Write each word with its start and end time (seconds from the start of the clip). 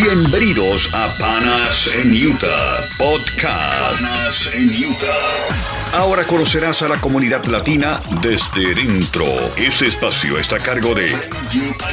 Bienvenidos 0.00 0.88
a 0.94 1.12
Panas 1.18 1.92
en 1.92 2.12
Utah 2.12 2.86
Podcast. 2.98 4.00
Panas 4.00 4.48
en 4.54 4.68
Utah. 4.68 5.98
Ahora 5.98 6.22
conocerás 6.22 6.82
a 6.82 6.88
la 6.88 7.00
comunidad 7.00 7.44
latina 7.46 8.00
desde 8.22 8.76
dentro. 8.76 9.24
Este 9.56 9.88
espacio 9.88 10.38
está 10.38 10.54
a 10.54 10.60
cargo 10.60 10.94
de 10.94 11.08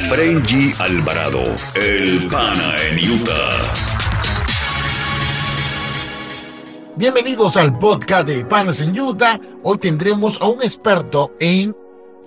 Frenji 0.08 0.72
Alvarado, 0.78 1.42
el 1.74 2.28
Pana 2.28 2.74
en 2.88 3.10
Utah. 3.10 3.74
Bienvenidos 6.94 7.56
al 7.56 7.76
podcast 7.76 8.28
de 8.28 8.44
Panas 8.44 8.80
en 8.82 8.98
Utah. 9.00 9.40
Hoy 9.64 9.78
tendremos 9.78 10.40
a 10.40 10.46
un 10.46 10.62
experto 10.62 11.34
en 11.40 11.76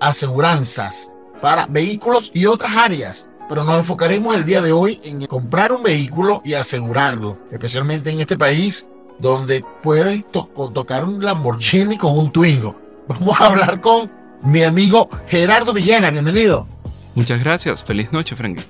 aseguranzas 0.02 1.10
para 1.42 1.68
vehículos 1.68 2.32
y 2.34 2.48
otras 2.48 2.76
áreas 2.76 3.29
pero 3.50 3.64
nos 3.64 3.80
enfocaremos 3.80 4.36
el 4.36 4.46
día 4.46 4.62
de 4.62 4.72
hoy 4.72 5.02
en 5.04 5.26
comprar 5.26 5.74
un 5.74 5.82
vehículo 5.82 6.44
y 6.46 6.54
asegurarlo, 6.54 7.40
especialmente 7.52 8.12
en 8.12 8.20
este 8.20 8.38
país 8.38 8.86
donde 9.18 9.66
puedes 9.82 10.24
tocar 10.32 11.04
un 11.04 11.26
Lamborghini 11.26 11.98
con 11.98 12.18
un 12.18 12.32
Twingo. 12.32 12.80
Vamos 13.08 13.42
a 13.42 13.48
hablar 13.48 13.82
con 13.82 14.10
mi 14.44 14.62
amigo 14.62 15.10
Gerardo 15.28 15.74
Villena, 15.74 16.12
bienvenido. 16.12 16.68
Muchas 17.16 17.44
gracias, 17.44 17.84
feliz 17.84 18.14
noche, 18.14 18.36
Frank. 18.36 18.62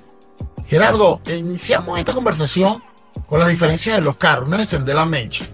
Gerardo, 0.66 1.20
iniciamos 1.26 1.98
esta 1.98 2.14
conversación 2.14 2.82
con 3.28 3.38
la 3.38 3.48
diferencia 3.48 3.96
de 3.96 4.00
los 4.00 4.16
carros, 4.16 4.48
no 4.48 4.58
encender 4.58 4.94
la 4.94 5.04
mecha. 5.04 5.46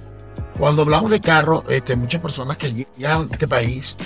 Cuando 0.56 0.82
hablamos 0.82 1.10
de 1.10 1.20
carros, 1.20 1.64
este, 1.68 1.96
muchas 1.96 2.20
personas 2.20 2.56
que 2.56 2.86
llegan 2.96 3.28
a 3.28 3.32
este 3.32 3.48
país, 3.48 3.96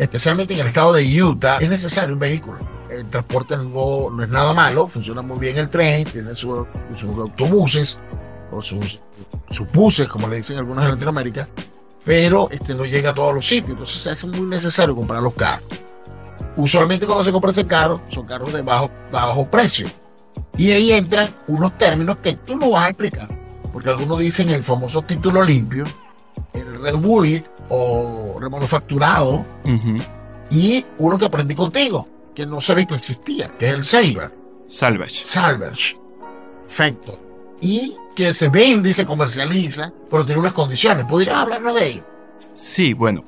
especialmente 0.00 0.52
en 0.52 0.60
el 0.60 0.66
estado 0.66 0.92
de 0.92 1.22
Utah, 1.22 1.58
es 1.58 1.70
necesario 1.70 2.14
un 2.14 2.18
vehículo 2.18 2.71
el 2.92 3.06
transporte 3.08 3.56
no, 3.56 4.10
no, 4.10 4.22
es 4.22 4.28
nada 4.28 4.52
malo, 4.52 4.88
funciona 4.88 5.22
muy 5.22 5.38
bien 5.38 5.58
el 5.58 5.70
tren, 5.70 6.04
tiene 6.04 6.34
sus 6.34 6.66
autobuses 7.18 7.98
o 8.50 8.62
sus, 8.62 9.00
sus 9.50 9.70
buses, 9.72 10.08
como 10.08 10.28
le 10.28 10.36
dicen 10.36 10.58
algunos 10.58 10.84
en 10.84 10.90
Latinoamérica, 10.90 11.48
pero 12.04 12.50
este, 12.50 12.74
no 12.74 12.84
llega 12.84 13.10
a 13.10 13.14
todos 13.14 13.34
los 13.34 13.46
sitios, 13.46 13.72
entonces 13.72 14.06
es 14.06 14.28
muy 14.28 14.46
necesario 14.46 14.94
comprar 14.94 15.22
los 15.22 15.34
carros. 15.34 15.68
Usualmente 16.56 17.06
cuando 17.06 17.24
se 17.24 17.32
compra 17.32 17.50
ese 17.50 17.66
carro, 17.66 18.02
son 18.10 18.26
carros 18.26 18.52
de 18.52 18.62
bajo, 18.62 18.90
bajo 19.10 19.46
precio. 19.46 19.88
Y 20.56 20.70
ahí 20.70 20.92
entran 20.92 21.34
unos 21.48 21.78
términos 21.78 22.18
que 22.18 22.34
tú 22.34 22.56
no 22.56 22.70
vas 22.70 22.84
a 22.84 22.88
explicar, 22.88 23.28
porque 23.72 23.88
algunos 23.88 24.18
dicen 24.18 24.50
el 24.50 24.62
famoso 24.62 25.00
título 25.02 25.42
limpio, 25.42 25.84
el 26.52 26.82
rebuild 26.82 27.44
o 27.70 28.36
remanufacturado, 28.38 29.46
y 30.50 30.84
uno 30.98 31.18
que 31.18 31.24
aprendí 31.24 31.54
contigo, 31.54 32.06
que 32.34 32.46
no 32.46 32.60
sabía 32.60 32.86
que 32.86 32.94
existía, 32.94 33.48
que 33.58 33.68
es 33.68 33.72
el 33.74 33.84
Saber. 33.84 34.34
Salvage. 34.66 35.24
Salvage. 35.24 35.96
Perfecto. 36.66 37.18
Y 37.60 37.94
que 38.16 38.32
se 38.34 38.48
vende 38.48 38.90
y 38.90 38.92
se 38.94 39.06
comercializa, 39.06 39.92
pero 40.10 40.24
tiene 40.24 40.40
unas 40.40 40.52
condiciones. 40.52 41.06
¿Podrías 41.06 41.36
hablarnos 41.36 41.74
de 41.74 41.86
ello? 41.86 42.04
Sí, 42.54 42.92
bueno. 42.92 43.24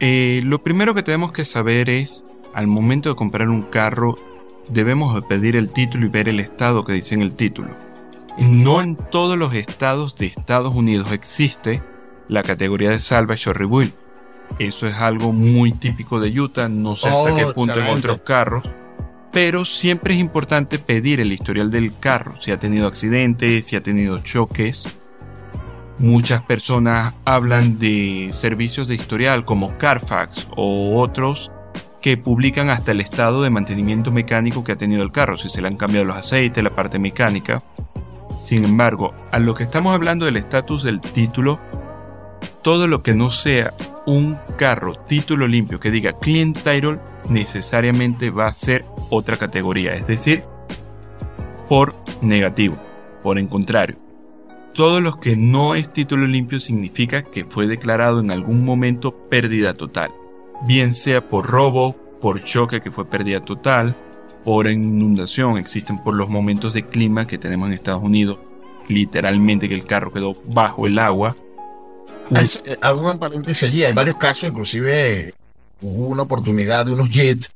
Eh, 0.00 0.40
lo 0.44 0.62
primero 0.62 0.94
que 0.94 1.02
tenemos 1.02 1.32
que 1.32 1.44
saber 1.44 1.88
es, 1.88 2.24
al 2.54 2.66
momento 2.66 3.08
de 3.08 3.16
comprar 3.16 3.48
un 3.48 3.62
carro, 3.62 4.16
debemos 4.68 5.22
pedir 5.24 5.56
el 5.56 5.70
título 5.70 6.06
y 6.06 6.08
ver 6.08 6.28
el 6.28 6.40
estado 6.40 6.84
que 6.84 6.92
dice 6.92 7.14
en 7.14 7.22
el 7.22 7.32
título. 7.32 7.68
No 8.38 8.82
en 8.82 8.96
todos 8.96 9.38
los 9.38 9.54
estados 9.54 10.14
de 10.16 10.26
Estados 10.26 10.74
Unidos 10.74 11.10
existe 11.12 11.82
la 12.28 12.42
categoría 12.42 12.90
de 12.90 12.98
salvage 12.98 13.48
o 13.48 13.52
rebuild. 13.52 13.92
Eso 14.58 14.86
es 14.86 14.94
algo 14.94 15.32
muy 15.32 15.72
típico 15.72 16.18
de 16.18 16.38
Utah, 16.38 16.68
no 16.68 16.96
sé 16.96 17.08
hasta 17.08 17.34
qué 17.34 17.44
oh, 17.44 17.54
punto 17.54 17.78
en 17.78 17.86
otros 17.86 18.20
carros. 18.22 18.64
Pero 19.32 19.64
siempre 19.66 20.14
es 20.14 20.20
importante 20.20 20.78
pedir 20.78 21.20
el 21.20 21.32
historial 21.32 21.70
del 21.70 21.98
carro, 21.98 22.40
si 22.40 22.52
ha 22.52 22.58
tenido 22.58 22.86
accidentes, 22.86 23.66
si 23.66 23.76
ha 23.76 23.82
tenido 23.82 24.18
choques. 24.20 24.88
Muchas 25.98 26.42
personas 26.42 27.14
hablan 27.24 27.78
de 27.78 28.30
servicios 28.32 28.88
de 28.88 28.94
historial 28.94 29.44
como 29.44 29.76
Carfax 29.78 30.48
o 30.56 31.00
otros 31.00 31.50
que 32.00 32.16
publican 32.16 32.70
hasta 32.70 32.92
el 32.92 33.00
estado 33.00 33.42
de 33.42 33.50
mantenimiento 33.50 34.12
mecánico 34.12 34.62
que 34.62 34.72
ha 34.72 34.76
tenido 34.76 35.02
el 35.02 35.10
carro, 35.10 35.36
si 35.36 35.48
se 35.48 35.60
le 35.60 35.68
han 35.68 35.76
cambiado 35.76 36.06
los 36.06 36.16
aceites, 36.16 36.62
la 36.62 36.74
parte 36.74 36.98
mecánica. 36.98 37.62
Sin 38.40 38.64
embargo, 38.64 39.12
a 39.32 39.38
lo 39.38 39.54
que 39.54 39.64
estamos 39.64 39.94
hablando 39.94 40.26
del 40.26 40.36
estatus 40.36 40.82
del 40.82 41.00
título, 41.00 41.58
todo 42.66 42.88
lo 42.88 43.00
que 43.04 43.14
no 43.14 43.30
sea 43.30 43.74
un 44.06 44.36
carro 44.58 44.92
título 44.92 45.46
limpio 45.46 45.78
que 45.78 45.92
diga 45.92 46.18
Clean 46.18 46.52
Title 46.52 46.98
necesariamente 47.28 48.30
va 48.30 48.48
a 48.48 48.52
ser 48.52 48.84
otra 49.08 49.36
categoría, 49.36 49.94
es 49.94 50.08
decir, 50.08 50.42
por 51.68 51.94
negativo, 52.22 52.76
por 53.22 53.38
en 53.38 53.46
contrario. 53.46 53.98
Todo 54.74 55.00
lo 55.00 55.20
que 55.20 55.36
no 55.36 55.76
es 55.76 55.92
título 55.92 56.26
limpio 56.26 56.58
significa 56.58 57.22
que 57.22 57.44
fue 57.44 57.68
declarado 57.68 58.18
en 58.18 58.32
algún 58.32 58.64
momento 58.64 59.14
pérdida 59.28 59.74
total, 59.74 60.10
bien 60.66 60.92
sea 60.92 61.28
por 61.28 61.46
robo, 61.46 61.94
por 62.20 62.42
choque 62.42 62.80
que 62.80 62.90
fue 62.90 63.08
pérdida 63.08 63.44
total, 63.44 63.94
por 64.44 64.66
inundación, 64.66 65.56
existen 65.56 66.02
por 66.02 66.14
los 66.14 66.28
momentos 66.28 66.74
de 66.74 66.84
clima 66.84 67.28
que 67.28 67.38
tenemos 67.38 67.68
en 67.68 67.74
Estados 67.74 68.02
Unidos, 68.02 68.40
literalmente 68.88 69.68
que 69.68 69.76
el 69.76 69.86
carro 69.86 70.12
quedó 70.12 70.34
bajo 70.46 70.88
el 70.88 70.98
agua, 70.98 71.36
eh, 72.30 72.78
hago 72.80 73.10
un 73.10 73.18
paréntesis 73.18 73.68
allí, 73.68 73.84
hay 73.84 73.92
varios 73.92 74.16
casos, 74.16 74.48
inclusive 74.48 75.34
hubo 75.80 76.08
una 76.08 76.22
oportunidad 76.22 76.86
de 76.86 76.92
unos 76.92 77.10
jets, 77.10 77.50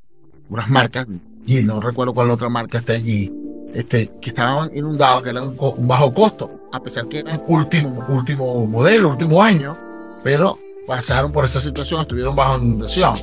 unas 0.49 0.69
marcas, 0.69 1.07
y 1.47 1.63
no 1.63 1.81
recuerdo 1.81 2.13
cuál 2.15 2.31
otra 2.31 2.49
marca 2.49 2.79
está 2.79 2.95
allí, 2.95 3.33
este, 3.75 4.11
que 4.21 4.31
estaban 4.31 4.71
inundados, 4.75 5.23
que 5.23 5.31
eran 5.31 5.55
un, 5.57 5.89
bajo 5.89 6.13
costo, 6.13 6.69
a 6.73 6.81
pesar 6.81 7.09
que 7.09 7.21
eran 7.21 7.43
último, 7.47 8.05
último 8.09 8.67
modelo, 8.67 9.11
último 9.11 9.43
año, 9.43 9.77
pero 10.23 10.59
pasaron 10.87 11.33
por 11.33 11.45
esa 11.45 11.61
situación, 11.61 12.03
estuvieron 12.03 12.37
bajo 12.37 12.59
inundación. 12.59 13.19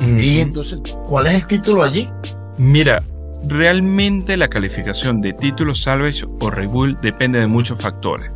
Y 0.00 0.40
entonces, 0.40 0.80
¿cuál 1.06 1.28
es 1.28 1.34
el 1.34 1.46
título 1.46 1.84
allí? 1.84 2.08
Mira, 2.58 3.04
realmente 3.44 4.36
la 4.36 4.48
calificación 4.48 5.20
de 5.20 5.32
título 5.32 5.74
salvage 5.74 6.24
o 6.40 6.50
rebuild 6.50 6.98
depende 7.00 7.38
de 7.38 7.46
muchos 7.46 7.80
factores. 7.80 8.30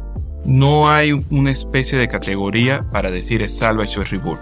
No 0.46 0.88
hay 0.88 1.10
una 1.30 1.50
especie 1.50 1.98
de 1.98 2.06
categoría 2.06 2.88
para 2.92 3.10
decir 3.10 3.42
es 3.42 3.58
salvage 3.58 3.98
o 3.98 4.02
es 4.02 4.10
rebuild. 4.10 4.38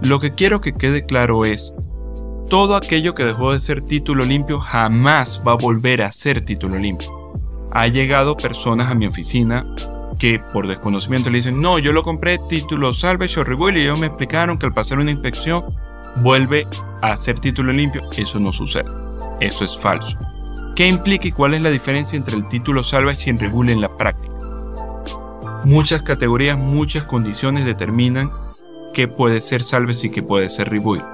Lo 0.00 0.20
que 0.20 0.32
quiero 0.32 0.60
que 0.60 0.72
quede 0.72 1.04
claro 1.04 1.44
es, 1.44 1.74
todo 2.48 2.76
aquello 2.76 3.16
que 3.16 3.24
dejó 3.24 3.52
de 3.52 3.58
ser 3.58 3.82
título 3.82 4.24
limpio 4.24 4.60
jamás 4.60 5.42
va 5.44 5.52
a 5.52 5.56
volver 5.56 6.02
a 6.02 6.12
ser 6.12 6.44
título 6.44 6.78
limpio. 6.78 7.10
Ha 7.72 7.88
llegado 7.88 8.36
personas 8.36 8.92
a 8.92 8.94
mi 8.94 9.06
oficina 9.06 9.66
que 10.20 10.38
por 10.52 10.68
desconocimiento 10.68 11.30
le 11.30 11.38
dicen, 11.38 11.60
no, 11.60 11.80
yo 11.80 11.92
lo 11.92 12.04
compré 12.04 12.38
título 12.48 12.92
salvage 12.92 13.40
o 13.40 13.44
rebuild 13.44 13.78
y 13.78 13.82
ellos 13.82 13.98
me 13.98 14.06
explicaron 14.06 14.56
que 14.56 14.66
al 14.66 14.72
pasar 14.72 15.00
una 15.00 15.10
inspección 15.10 15.64
vuelve 16.22 16.64
a 17.02 17.16
ser 17.16 17.40
título 17.40 17.72
limpio. 17.72 18.02
Eso 18.16 18.38
no 18.38 18.52
sucede. 18.52 18.88
Eso 19.40 19.64
es 19.64 19.76
falso. 19.76 20.16
¿Qué 20.76 20.86
implica 20.86 21.26
y 21.26 21.32
cuál 21.32 21.54
es 21.54 21.62
la 21.62 21.70
diferencia 21.70 22.16
entre 22.16 22.36
el 22.36 22.48
título 22.48 22.84
salvage 22.84 23.24
y 23.26 23.30
el 23.30 23.40
rebuild 23.40 23.70
en 23.70 23.80
la 23.80 23.96
práctica? 23.96 24.29
Muchas 25.64 26.00
categorías, 26.02 26.56
muchas 26.56 27.04
condiciones 27.04 27.66
determinan 27.66 28.30
qué 28.94 29.08
puede 29.08 29.42
ser 29.42 29.62
salvage 29.62 30.06
y 30.06 30.10
qué 30.10 30.22
puede 30.22 30.48
ser 30.48 30.70
rebuild. 30.70 31.04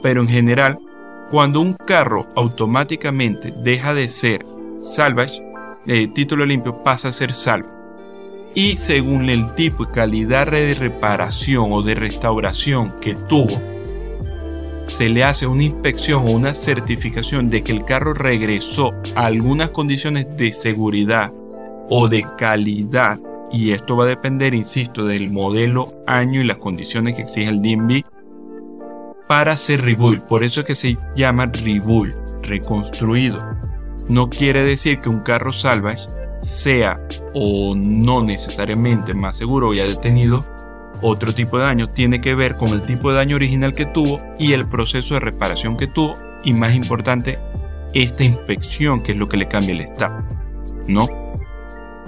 Pero 0.00 0.22
en 0.22 0.28
general, 0.28 0.78
cuando 1.32 1.60
un 1.60 1.74
carro 1.74 2.28
automáticamente 2.36 3.52
deja 3.64 3.94
de 3.94 4.06
ser 4.06 4.46
salvage, 4.80 5.42
el 5.86 6.12
título 6.12 6.46
limpio 6.46 6.84
pasa 6.84 7.08
a 7.08 7.12
ser 7.12 7.34
salvage. 7.34 7.74
Y 8.54 8.76
según 8.76 9.28
el 9.28 9.54
tipo 9.54 9.82
y 9.82 9.86
calidad 9.88 10.52
de 10.52 10.74
reparación 10.74 11.72
o 11.72 11.82
de 11.82 11.96
restauración 11.96 12.94
que 13.00 13.14
tuvo, 13.14 13.60
se 14.86 15.08
le 15.08 15.24
hace 15.24 15.48
una 15.48 15.64
inspección 15.64 16.26
o 16.26 16.30
una 16.30 16.54
certificación 16.54 17.50
de 17.50 17.64
que 17.64 17.72
el 17.72 17.84
carro 17.84 18.14
regresó 18.14 18.92
a 19.16 19.26
algunas 19.26 19.70
condiciones 19.70 20.28
de 20.36 20.52
seguridad 20.52 21.32
o 21.90 22.08
de 22.08 22.24
calidad 22.38 23.18
y 23.52 23.70
esto 23.70 23.96
va 23.96 24.04
a 24.04 24.08
depender, 24.08 24.54
insisto, 24.54 25.04
del 25.04 25.30
modelo, 25.30 25.92
año 26.06 26.40
y 26.40 26.44
las 26.44 26.58
condiciones 26.58 27.14
que 27.14 27.22
exige 27.22 27.48
el 27.48 27.62
DMV 27.62 28.02
para 29.28 29.52
hacer 29.52 29.82
rebuild. 29.82 30.22
Por 30.22 30.44
eso 30.44 30.60
es 30.60 30.66
que 30.66 30.74
se 30.74 30.98
llama 31.14 31.46
rebuild, 31.46 32.14
reconstruido. 32.42 33.44
No 34.08 34.28
quiere 34.28 34.62
decir 34.64 35.00
que 35.00 35.08
un 35.08 35.20
carro 35.20 35.52
salvage 35.52 36.08
sea 36.40 37.00
o 37.34 37.74
no 37.74 38.22
necesariamente 38.22 39.14
más 39.14 39.36
seguro 39.36 39.68
o 39.68 39.72
haya 39.72 39.84
detenido 39.84 40.44
otro 41.02 41.34
tipo 41.34 41.58
de 41.58 41.64
daño. 41.64 41.90
Tiene 41.90 42.20
que 42.20 42.34
ver 42.34 42.56
con 42.56 42.70
el 42.70 42.82
tipo 42.82 43.10
de 43.10 43.16
daño 43.16 43.36
original 43.36 43.72
que 43.72 43.86
tuvo 43.86 44.20
y 44.38 44.52
el 44.52 44.66
proceso 44.66 45.14
de 45.14 45.20
reparación 45.20 45.76
que 45.76 45.86
tuvo 45.86 46.14
y 46.44 46.52
más 46.52 46.74
importante, 46.74 47.38
esta 47.92 48.22
inspección 48.22 49.02
que 49.02 49.12
es 49.12 49.18
lo 49.18 49.28
que 49.28 49.36
le 49.36 49.48
cambia 49.48 49.74
el 49.74 49.80
estado. 49.80 50.22
¿No? 50.86 51.08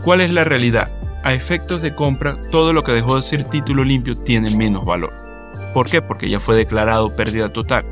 ¿Cuál 0.04 0.20
es 0.20 0.32
la 0.32 0.44
realidad? 0.44 0.92
A 1.22 1.34
efectos 1.34 1.82
de 1.82 1.94
compra, 1.94 2.40
todo 2.50 2.72
lo 2.72 2.84
que 2.84 2.92
dejó 2.92 3.16
de 3.16 3.22
ser 3.22 3.44
título 3.44 3.84
limpio 3.84 4.14
tiene 4.16 4.50
menos 4.50 4.84
valor. 4.84 5.12
¿Por 5.74 5.88
qué? 5.88 6.02
Porque 6.02 6.28
ya 6.28 6.40
fue 6.40 6.56
declarado 6.56 7.14
pérdida 7.14 7.52
total. 7.52 7.84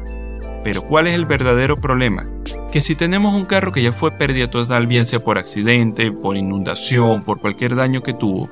Pero 0.65 0.83
¿cuál 0.83 1.07
es 1.07 1.15
el 1.15 1.27
verdadero 1.27 1.77
problema? 1.77 2.29
Que 2.73 2.81
si 2.81 2.97
tenemos 2.97 3.35
un 3.35 3.45
carro 3.45 3.73
que 3.73 3.83
ya 3.83 3.93
fue 3.93 4.13
pérdida 4.13 4.51
total, 4.51 4.87
bien 4.87 5.07
sea 5.07 5.21
por 5.21 5.39
accidente, 5.39 6.11
por 6.11 6.37
inundación, 6.37 7.23
por 7.23 7.41
cualquier 7.41 7.77
daño 7.77 8.03
que 8.03 8.15
tuvo, 8.15 8.51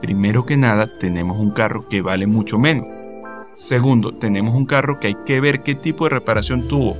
primero 0.00 0.44
que 0.44 0.56
nada 0.56 0.88
tenemos 0.98 1.38
un 1.38 1.50
carro 1.50 1.88
que 1.88 2.02
vale 2.02 2.26
mucho 2.26 2.58
menos. 2.58 2.86
Segundo, 3.54 4.14
tenemos 4.14 4.54
un 4.54 4.66
carro 4.66 5.00
que 5.00 5.08
hay 5.08 5.16
que 5.24 5.40
ver 5.40 5.62
qué 5.62 5.74
tipo 5.74 6.04
de 6.04 6.10
reparación 6.10 6.68
tuvo. 6.68 6.96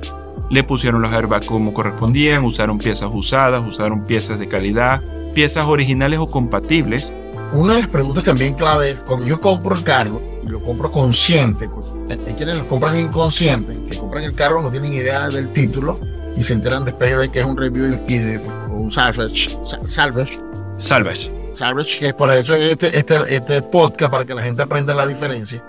Le 0.49 0.63
pusieron 0.63 1.01
los 1.01 1.13
airbags 1.13 1.45
como 1.45 1.73
correspondían, 1.73 2.43
usaron 2.43 2.77
piezas 2.77 3.09
usadas, 3.13 3.65
usaron 3.67 4.05
piezas 4.05 4.39
de 4.39 4.47
calidad, 4.47 5.01
piezas 5.35 5.67
originales 5.67 6.17
o 6.17 6.25
compatibles. 6.25 7.07
Una 7.53 7.75
de 7.75 7.81
las 7.81 7.89
preguntas 7.89 8.23
también 8.23 8.55
clave 8.55 8.91
es, 8.91 9.03
cuando 9.03 9.27
yo 9.27 9.39
compro 9.39 9.75
el 9.75 9.83
carro, 9.83 10.19
y 10.43 10.47
lo 10.47 10.61
compro 10.61 10.91
consciente, 10.91 11.69
pues, 11.69 11.85
hay 12.09 12.33
quienes 12.33 12.57
lo 12.57 12.67
compran 12.67 12.97
inconsciente, 12.97 13.77
que 13.87 13.97
compran 13.99 14.23
el 14.23 14.33
carro, 14.33 14.63
no 14.63 14.71
tienen 14.71 14.93
idea 14.93 15.29
del 15.29 15.53
título, 15.53 15.99
y 16.35 16.43
se 16.43 16.53
enteran 16.53 16.85
después 16.85 17.15
de 17.17 17.29
que 17.29 17.39
es 17.39 17.45
un 17.45 17.55
review 17.55 17.99
y 18.07 18.17
de, 18.17 18.39
un 18.69 18.91
salvage, 18.91 19.55
salvage. 19.85 20.39
Salvage. 20.77 21.31
Salvage, 21.53 21.99
que 21.99 22.07
es 22.07 22.13
por 22.13 22.31
eso 22.33 22.55
este, 22.55 22.97
este, 22.97 23.15
este 23.33 23.61
podcast, 23.61 24.11
para 24.11 24.25
que 24.25 24.33
la 24.33 24.41
gente 24.41 24.63
aprenda 24.63 24.93
la 24.93 25.05
diferencia. 25.05 25.63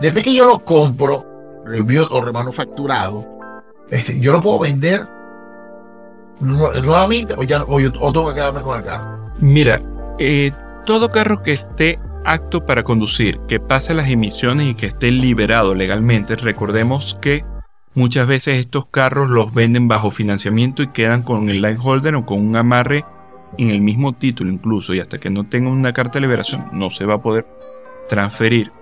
Desde 0.00 0.22
que 0.22 0.32
yo 0.32 0.46
lo 0.46 0.58
compro, 0.60 1.62
review 1.64 2.06
o 2.10 2.20
remanufacturado, 2.22 3.26
este, 3.90 4.18
yo 4.18 4.32
lo 4.32 4.40
puedo 4.40 4.60
vender 4.60 5.06
nuevamente 6.40 7.34
o, 7.36 7.42
ya, 7.42 7.64
o, 7.64 8.12
tengo 8.12 8.28
que 8.28 8.34
quedarme 8.34 8.60
con 8.62 8.78
el 8.78 8.84
carro. 8.84 9.18
Mira, 9.38 9.82
eh, 10.18 10.52
todo 10.84 11.10
carro 11.10 11.42
que 11.42 11.52
esté 11.52 11.98
apto 12.24 12.66
para 12.66 12.82
conducir, 12.82 13.40
que 13.48 13.60
pase 13.60 13.94
las 13.94 14.08
emisiones 14.08 14.68
y 14.68 14.74
que 14.74 14.86
esté 14.86 15.10
liberado 15.10 15.74
legalmente, 15.74 16.36
recordemos 16.36 17.16
que 17.20 17.44
muchas 17.94 18.26
veces 18.26 18.58
estos 18.58 18.86
carros 18.86 19.30
los 19.30 19.54
venden 19.54 19.88
bajo 19.88 20.10
financiamiento 20.10 20.82
y 20.82 20.88
quedan 20.88 21.22
con 21.22 21.48
el 21.48 21.62
light 21.62 21.78
holder 21.82 22.16
o 22.16 22.26
con 22.26 22.44
un 22.44 22.56
amarre 22.56 23.04
en 23.58 23.70
el 23.70 23.80
mismo 23.80 24.12
título 24.12 24.50
incluso 24.50 24.92
y 24.94 25.00
hasta 25.00 25.18
que 25.18 25.30
no 25.30 25.44
tenga 25.44 25.70
una 25.70 25.92
carta 25.92 26.14
de 26.14 26.22
liberación 26.22 26.68
no 26.72 26.90
se 26.90 27.06
va 27.06 27.14
a 27.14 27.22
poder 27.22 27.46
transferir. 28.08 28.72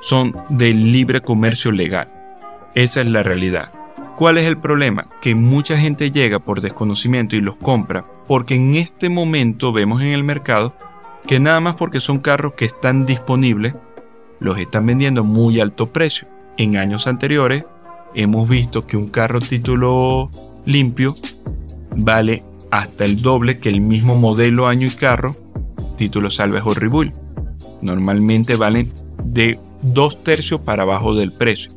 Son 0.00 0.34
de 0.48 0.72
libre 0.72 1.20
comercio 1.20 1.72
legal. 1.72 2.08
Esa 2.74 3.00
es 3.00 3.06
la 3.06 3.22
realidad. 3.22 3.72
¿Cuál 4.18 4.36
es 4.36 4.46
el 4.46 4.58
problema? 4.58 5.06
Que 5.20 5.36
mucha 5.36 5.78
gente 5.78 6.10
llega 6.10 6.40
por 6.40 6.60
desconocimiento 6.60 7.36
y 7.36 7.40
los 7.40 7.54
compra 7.54 8.04
porque 8.26 8.56
en 8.56 8.74
este 8.74 9.08
momento 9.08 9.72
vemos 9.72 10.02
en 10.02 10.08
el 10.08 10.24
mercado 10.24 10.74
que 11.28 11.38
nada 11.38 11.60
más 11.60 11.76
porque 11.76 12.00
son 12.00 12.18
carros 12.18 12.54
que 12.54 12.64
están 12.64 13.06
disponibles, 13.06 13.76
los 14.40 14.58
están 14.58 14.86
vendiendo 14.86 15.20
a 15.20 15.24
muy 15.24 15.60
alto 15.60 15.92
precio. 15.92 16.26
En 16.56 16.76
años 16.76 17.06
anteriores 17.06 17.64
hemos 18.12 18.48
visto 18.48 18.88
que 18.88 18.96
un 18.96 19.06
carro 19.06 19.40
título 19.40 20.30
limpio 20.64 21.14
vale 21.94 22.42
hasta 22.72 23.04
el 23.04 23.22
doble 23.22 23.60
que 23.60 23.68
el 23.68 23.80
mismo 23.80 24.16
modelo, 24.16 24.66
año 24.66 24.88
y 24.88 24.90
carro 24.90 25.36
título 25.96 26.28
salvage 26.28 26.68
o. 26.68 27.12
Normalmente 27.82 28.56
valen 28.56 28.92
de 29.22 29.60
dos 29.80 30.24
tercios 30.24 30.60
para 30.60 30.82
abajo 30.82 31.14
del 31.14 31.30
precio. 31.30 31.70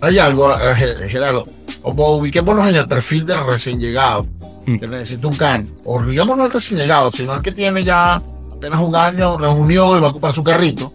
Hay 0.00 0.18
algo, 0.18 0.54
eh, 0.54 1.08
Gerardo, 1.08 1.46
o 1.82 2.16
ubiquémonos 2.16 2.68
en 2.68 2.76
el 2.76 2.88
perfil 2.88 3.26
del 3.26 3.44
recién 3.44 3.80
llegado, 3.80 4.26
mm. 4.66 4.78
que 4.78 4.86
necesita 4.86 5.26
un 5.26 5.36
can. 5.36 5.70
O 5.84 6.02
digamos 6.02 6.36
no 6.36 6.46
el 6.46 6.52
recién 6.52 6.78
llegado, 6.78 7.10
sino 7.12 7.34
el 7.34 7.42
que 7.42 7.52
tiene 7.52 7.84
ya 7.84 8.22
apenas 8.52 8.80
un 8.80 8.94
año, 8.94 9.38
reunió 9.38 9.96
y 9.96 10.00
va 10.00 10.08
a 10.08 10.10
ocupar 10.10 10.34
su 10.34 10.44
carrito. 10.44 10.92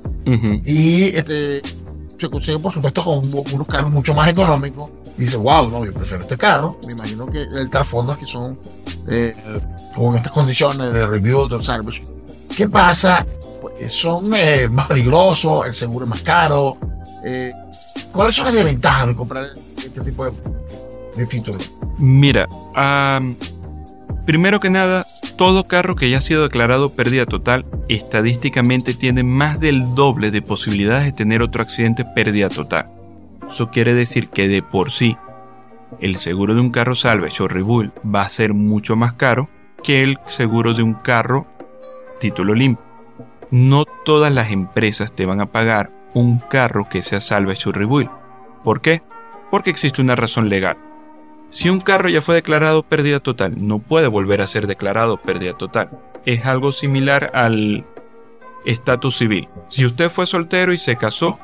Y 0.63 1.15
este, 1.15 1.61
se 2.19 2.29
consigue, 2.29 2.59
por 2.59 2.71
supuesto, 2.71 3.03
con 3.03 3.31
unos 3.33 3.67
carros 3.67 3.91
mucho 3.91 4.13
más 4.13 4.29
económicos. 4.29 4.89
Y 5.17 5.21
dice, 5.21 5.37
wow, 5.37 5.69
no, 5.69 5.85
yo 5.85 5.93
prefiero 5.93 6.23
este 6.23 6.37
carro. 6.37 6.79
Me 6.85 6.93
imagino 6.93 7.25
que 7.27 7.43
el 7.43 7.69
trasfondo 7.69 8.13
es 8.13 8.19
que 8.19 8.25
son 8.25 8.59
eh, 9.07 9.33
con 9.95 10.15
estas 10.15 10.31
condiciones 10.31 10.93
de 10.93 11.07
review, 11.07 11.47
de 11.47 11.61
service. 11.63 12.03
¿Qué 12.55 12.67
pasa? 12.67 13.25
Pues 13.61 13.93
son 13.93 14.31
eh, 14.35 14.67
más 14.69 14.87
peligrosos, 14.87 15.65
el 15.65 15.73
seguro 15.73 16.05
es 16.05 16.09
más 16.09 16.21
caro. 16.21 16.77
Eh, 17.23 17.51
¿Cuáles 18.11 18.35
son 18.35 18.45
las 18.45 18.53
desventajas 18.53 19.07
de 19.07 19.15
comprar 19.15 19.49
este 19.77 20.01
tipo 20.01 20.25
de, 20.25 20.31
título? 21.25 21.57
Mira, 21.97 22.47
primero 24.25 24.59
que 24.59 24.69
nada, 24.69 25.05
todo 25.37 25.67
carro 25.67 25.95
que 25.95 26.07
haya 26.07 26.21
sido 26.21 26.43
declarado 26.43 26.89
pérdida 26.89 27.25
total 27.25 27.65
estadísticamente 27.87 28.93
tiene 28.93 29.23
más 29.23 29.59
del 29.59 29.95
doble 29.95 30.31
de 30.31 30.41
posibilidades 30.41 31.05
de 31.05 31.11
tener 31.11 31.41
otro 31.41 31.61
accidente 31.61 32.03
pérdida 32.03 32.49
total. 32.49 32.89
Eso 33.49 33.69
quiere 33.69 33.93
decir 33.93 34.29
que 34.29 34.47
de 34.47 34.61
por 34.61 34.91
sí 34.91 35.17
el 35.99 36.17
seguro 36.17 36.55
de 36.55 36.61
un 36.61 36.71
carro 36.71 36.95
salvage 36.95 37.43
o 37.43 37.47
rebuild 37.47 37.91
va 38.03 38.21
a 38.21 38.29
ser 38.29 38.53
mucho 38.53 38.95
más 38.95 39.13
caro 39.13 39.49
que 39.83 40.03
el 40.03 40.17
seguro 40.25 40.73
de 40.73 40.83
un 40.83 40.95
carro 40.95 41.47
título 42.19 42.53
limpio. 42.53 42.83
No 43.51 43.85
todas 43.85 44.33
las 44.33 44.51
empresas 44.51 45.13
te 45.13 45.25
van 45.25 45.39
a 45.39 45.51
pagar 45.51 45.91
un 46.13 46.39
carro 46.39 46.89
que 46.89 47.01
sea 47.01 47.21
salvage 47.21 47.69
o 47.69 47.71
rebuild. 47.71 48.09
¿Por 48.63 48.81
qué? 48.81 49.03
Porque 49.51 49.69
existe 49.69 50.01
una 50.01 50.15
razón 50.15 50.49
legal. 50.49 50.77
Si 51.49 51.69
un 51.69 51.79
carro 51.79 52.09
ya 52.09 52.21
fue 52.21 52.35
declarado 52.35 52.83
pérdida 52.83 53.19
total, 53.19 53.55
no 53.57 53.79
puede 53.79 54.07
volver 54.07 54.41
a 54.41 54.47
ser 54.47 54.67
declarado 54.67 55.17
pérdida 55.17 55.57
total. 55.57 55.89
Es 56.25 56.45
algo 56.45 56.71
similar 56.71 57.31
al 57.33 57.85
estatus 58.65 59.17
civil. 59.17 59.47
Si 59.69 59.85
usted 59.85 60.09
fue 60.09 60.25
soltero 60.25 60.73
y 60.73 60.77
se 60.77 60.97
casó, 60.97 61.39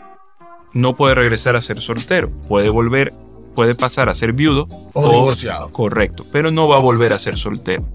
no 0.74 0.96
puede 0.96 1.16
regresar 1.16 1.56
a 1.56 1.62
ser 1.62 1.82
soltero. 1.82 2.30
Puede 2.48 2.70
volver, 2.70 3.14
puede 3.56 3.76
pasar 3.76 4.10
a 4.10 4.14
ser 4.14 4.34
viudo 4.34 4.68
o, 4.94 5.10
divorciado. 5.10 5.72
Correcto, 5.72 6.26
pero 6.32 6.52
no 6.52 6.68
va 6.68 6.78
a 6.78 6.80
volver 6.80 7.14
a 7.14 7.20
ser 7.20 7.38
soltero. 7.38 7.88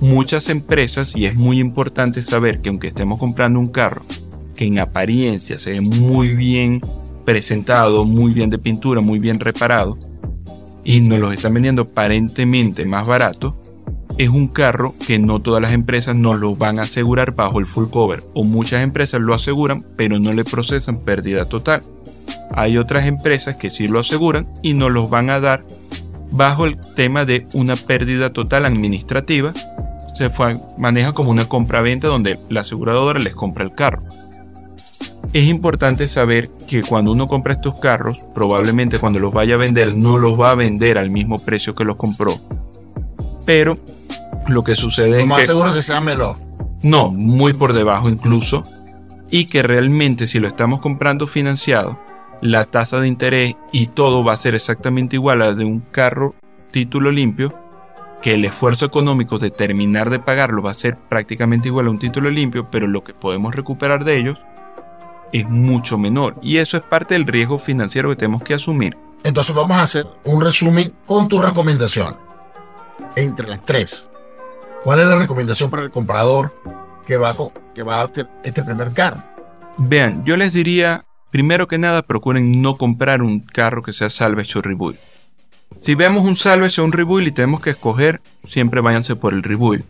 Muchas 0.00 0.50
empresas, 0.50 1.16
y 1.16 1.24
es 1.24 1.36
muy 1.36 1.58
importante 1.58 2.22
saber 2.22 2.60
que 2.60 2.68
aunque 2.68 2.88
estemos 2.88 3.18
comprando 3.18 3.58
un 3.58 3.66
carro 3.66 4.02
que 4.54 4.66
en 4.66 4.78
apariencia 4.78 5.58
se 5.58 5.72
ve 5.72 5.80
muy 5.80 6.34
bien 6.34 6.80
presentado, 7.24 8.04
muy 8.04 8.32
bien 8.32 8.50
de 8.50 8.58
pintura, 8.58 9.00
muy 9.00 9.18
bien 9.18 9.40
reparado, 9.40 9.98
y 10.86 11.00
nos 11.00 11.18
los 11.18 11.32
están 11.32 11.52
vendiendo 11.52 11.82
aparentemente 11.82 12.84
más 12.84 13.06
barato, 13.06 13.60
es 14.18 14.28
un 14.28 14.46
carro 14.46 14.94
que 15.04 15.18
no 15.18 15.42
todas 15.42 15.60
las 15.60 15.72
empresas 15.72 16.14
nos 16.14 16.40
lo 16.40 16.54
van 16.54 16.78
a 16.78 16.82
asegurar 16.82 17.34
bajo 17.34 17.58
el 17.58 17.66
full 17.66 17.88
cover, 17.90 18.22
o 18.34 18.44
muchas 18.44 18.84
empresas 18.84 19.20
lo 19.20 19.34
aseguran, 19.34 19.84
pero 19.96 20.20
no 20.20 20.32
le 20.32 20.44
procesan 20.44 21.00
pérdida 21.00 21.46
total. 21.46 21.82
Hay 22.54 22.78
otras 22.78 23.04
empresas 23.06 23.56
que 23.56 23.68
sí 23.68 23.88
lo 23.88 23.98
aseguran 23.98 24.48
y 24.62 24.74
nos 24.74 24.92
los 24.92 25.10
van 25.10 25.28
a 25.28 25.40
dar 25.40 25.66
bajo 26.30 26.66
el 26.66 26.78
tema 26.94 27.24
de 27.24 27.48
una 27.52 27.74
pérdida 27.74 28.32
total 28.32 28.64
administrativa. 28.64 29.52
Se 30.14 30.30
maneja 30.78 31.12
como 31.12 31.32
una 31.32 31.48
compra-venta 31.48 32.06
donde 32.06 32.38
la 32.48 32.60
aseguradora 32.60 33.18
les 33.18 33.34
compra 33.34 33.64
el 33.64 33.74
carro. 33.74 34.04
Es 35.32 35.48
importante 35.48 36.08
saber 36.08 36.50
que 36.68 36.82
cuando 36.82 37.12
uno 37.12 37.26
compra 37.26 37.54
estos 37.54 37.78
carros, 37.78 38.26
probablemente 38.34 38.98
cuando 38.98 39.18
los 39.18 39.32
vaya 39.32 39.54
a 39.54 39.58
vender 39.58 39.94
no 39.94 40.18
los 40.18 40.40
va 40.40 40.50
a 40.50 40.54
vender 40.54 40.98
al 40.98 41.10
mismo 41.10 41.38
precio 41.38 41.74
que 41.74 41.84
los 41.84 41.96
compró. 41.96 42.38
Pero 43.44 43.78
lo 44.48 44.64
que 44.64 44.76
sucede 44.76 45.20
es 45.20 45.26
más 45.26 45.40
que... 45.40 45.46
seguro 45.46 45.74
que 45.74 45.82
sea 45.82 46.00
menor. 46.00 46.36
No, 46.82 47.10
muy 47.10 47.52
por 47.52 47.72
debajo 47.72 48.08
incluso. 48.08 48.62
Y 49.30 49.46
que 49.46 49.62
realmente 49.62 50.26
si 50.26 50.38
lo 50.38 50.46
estamos 50.46 50.80
comprando 50.80 51.26
financiado, 51.26 51.98
la 52.40 52.64
tasa 52.64 53.00
de 53.00 53.08
interés 53.08 53.56
y 53.72 53.88
todo 53.88 54.24
va 54.24 54.32
a 54.32 54.36
ser 54.36 54.54
exactamente 54.54 55.16
igual 55.16 55.42
a 55.42 55.46
la 55.46 55.54
de 55.54 55.64
un 55.64 55.80
carro 55.80 56.34
título 56.70 57.10
limpio, 57.10 57.54
que 58.22 58.34
el 58.34 58.44
esfuerzo 58.44 58.86
económico 58.86 59.38
de 59.38 59.50
terminar 59.50 60.10
de 60.10 60.18
pagarlo 60.18 60.62
va 60.62 60.70
a 60.70 60.74
ser 60.74 60.96
prácticamente 60.96 61.68
igual 61.68 61.86
a 61.86 61.90
un 61.90 61.98
título 61.98 62.30
limpio, 62.30 62.68
pero 62.70 62.86
lo 62.86 63.04
que 63.04 63.14
podemos 63.14 63.54
recuperar 63.54 64.04
de 64.04 64.18
ellos 64.18 64.38
es 65.32 65.48
mucho 65.48 65.98
menor 65.98 66.36
y 66.42 66.58
eso 66.58 66.76
es 66.76 66.82
parte 66.82 67.14
del 67.14 67.26
riesgo 67.26 67.58
financiero 67.58 68.08
que 68.10 68.16
tenemos 68.16 68.42
que 68.42 68.54
asumir. 68.54 68.96
Entonces 69.24 69.54
vamos 69.54 69.76
a 69.76 69.82
hacer 69.82 70.06
un 70.24 70.40
resumen 70.40 70.92
con 71.06 71.28
tu 71.28 71.40
recomendación. 71.40 72.16
Entre 73.16 73.48
las 73.48 73.64
tres. 73.64 74.08
¿Cuál 74.84 75.00
es 75.00 75.06
la 75.06 75.16
recomendación 75.16 75.70
para 75.70 75.82
el 75.82 75.90
comprador 75.90 76.54
que 77.06 77.16
va, 77.16 77.34
que 77.74 77.82
va 77.82 78.02
a 78.02 78.08
tener 78.08 78.30
este 78.44 78.62
primer 78.62 78.92
carro? 78.92 79.22
Vean, 79.78 80.24
yo 80.24 80.36
les 80.36 80.52
diría, 80.52 81.04
primero 81.30 81.66
que 81.66 81.78
nada, 81.78 82.02
procuren 82.02 82.62
no 82.62 82.76
comprar 82.76 83.22
un 83.22 83.40
carro 83.40 83.82
que 83.82 83.92
sea 83.92 84.10
salvage 84.10 84.58
o 84.58 84.62
rebuild. 84.62 84.98
Si 85.80 85.94
vemos 85.94 86.24
un 86.24 86.36
salvage 86.36 86.80
o 86.80 86.84
un 86.84 86.92
rebuild 86.92 87.28
y 87.28 87.32
tenemos 87.32 87.60
que 87.60 87.70
escoger, 87.70 88.20
siempre 88.44 88.80
váyanse 88.80 89.16
por 89.16 89.34
el 89.34 89.42
rebuild 89.42 89.84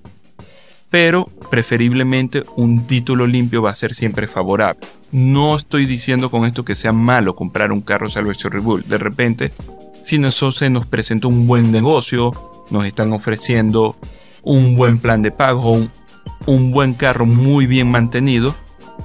pero 0.91 1.27
preferiblemente 1.51 2.45
un 2.57 2.87
título 2.87 3.27
limpio 3.27 3.63
va 3.63 3.71
a 3.71 3.75
ser 3.75 3.95
siempre 3.95 4.27
favorable. 4.27 4.87
No 5.13 5.57
estoy 5.57 5.87
diciendo 5.87 6.31
con 6.31 6.45
esto 6.45 6.65
que 6.65 6.75
sea 6.75 6.93
malo 6.93 7.35
comprar 7.35 7.73
un 7.73 7.81
carro 7.81 8.09
Salvation 8.09 8.53
Rebuild. 8.53 8.87
De 8.87 8.99
repente, 8.99 9.53
si 10.05 10.17
eso 10.25 10.53
se 10.53 10.71
nos 10.71 10.87
presenta 10.87 11.29
un 11.29 11.47
buen 11.47 11.73
negocio, 11.73 12.33
nos 12.71 12.87
están 12.87 13.13
ofreciendo 13.13 13.97
un 14.43 14.77
buen 14.77 14.99
plan 14.99 15.23
de 15.23 15.33
pago, 15.33 15.73
un, 15.73 15.91
un 16.47 16.71
buen 16.71 16.95
carro 16.95 17.27
muy 17.27 17.67
bien 17.67 17.91
mantenido, 17.91 18.55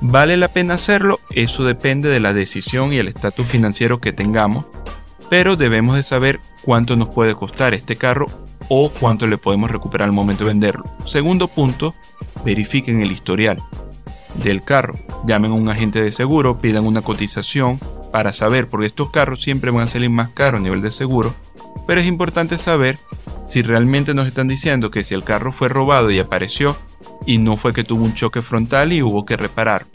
¿vale 0.02 0.38
la 0.38 0.48
pena 0.48 0.76
hacerlo? 0.76 1.20
Eso 1.32 1.64
depende 1.64 2.10
de 2.10 2.20
la 2.20 2.34
decisión 2.34 2.94
y 2.94 2.98
el 2.98 3.08
estatus 3.08 3.48
financiero 3.48 4.00
que 4.00 4.14
tengamos, 4.14 4.66
pero 5.30 5.56
debemos 5.56 5.96
de 5.96 6.04
saber 6.04 6.40
cuánto 6.64 6.96
nos 6.96 7.10
puede 7.10 7.36
costar 7.36 7.74
este 7.74 7.96
carro 7.96 8.28
o 8.70 8.90
cuánto 8.90 9.28
le 9.28 9.38
podemos 9.38 9.72
recuperar 9.72 10.08
al 10.08 10.14
momento 10.14 10.44
de 10.44 10.50
venderlo. 10.50 10.86
Segundo 11.06 11.48
punto, 11.48 11.96
verifiquen 12.46 13.02
el 13.02 13.12
historial 13.12 13.62
del 14.44 14.64
carro. 14.64 15.00
Llamen 15.26 15.52
a 15.52 15.56
un 15.56 15.70
agente 15.70 16.02
de 16.02 16.12
seguro, 16.12 16.60
pidan 16.60 16.86
una 16.86 17.02
cotización 17.02 17.80
para 18.12 18.34
saber, 18.34 18.68
porque 18.68 18.88
estos 18.88 19.10
carros 19.12 19.42
siempre 19.42 19.72
van 19.72 19.84
a 19.84 19.88
salir 19.88 20.10
más 20.10 20.30
caros 20.30 20.60
a 20.60 20.64
nivel 20.64 20.82
de 20.82 20.92
seguro, 20.92 21.34
pero 21.88 22.02
es 22.02 22.08
importante 22.08 22.58
saber 22.58 22.98
si 23.48 23.62
realmente 23.62 24.14
nos 24.14 24.28
están 24.28 24.48
diciendo 24.48 24.92
que 24.92 25.04
si 25.04 25.14
el 25.14 25.24
carro 25.24 25.52
fue 25.52 25.70
robado 25.70 26.12
y 26.12 26.20
apareció 26.20 26.78
y 27.26 27.38
no 27.38 27.58
fue 27.58 27.74
que 27.74 27.84
tuvo 27.84 28.04
un 28.04 28.14
choque 28.14 28.42
frontal 28.42 28.94
y 28.94 29.02
hubo 29.02 29.26
que 29.26 29.38
reparar 29.38 29.86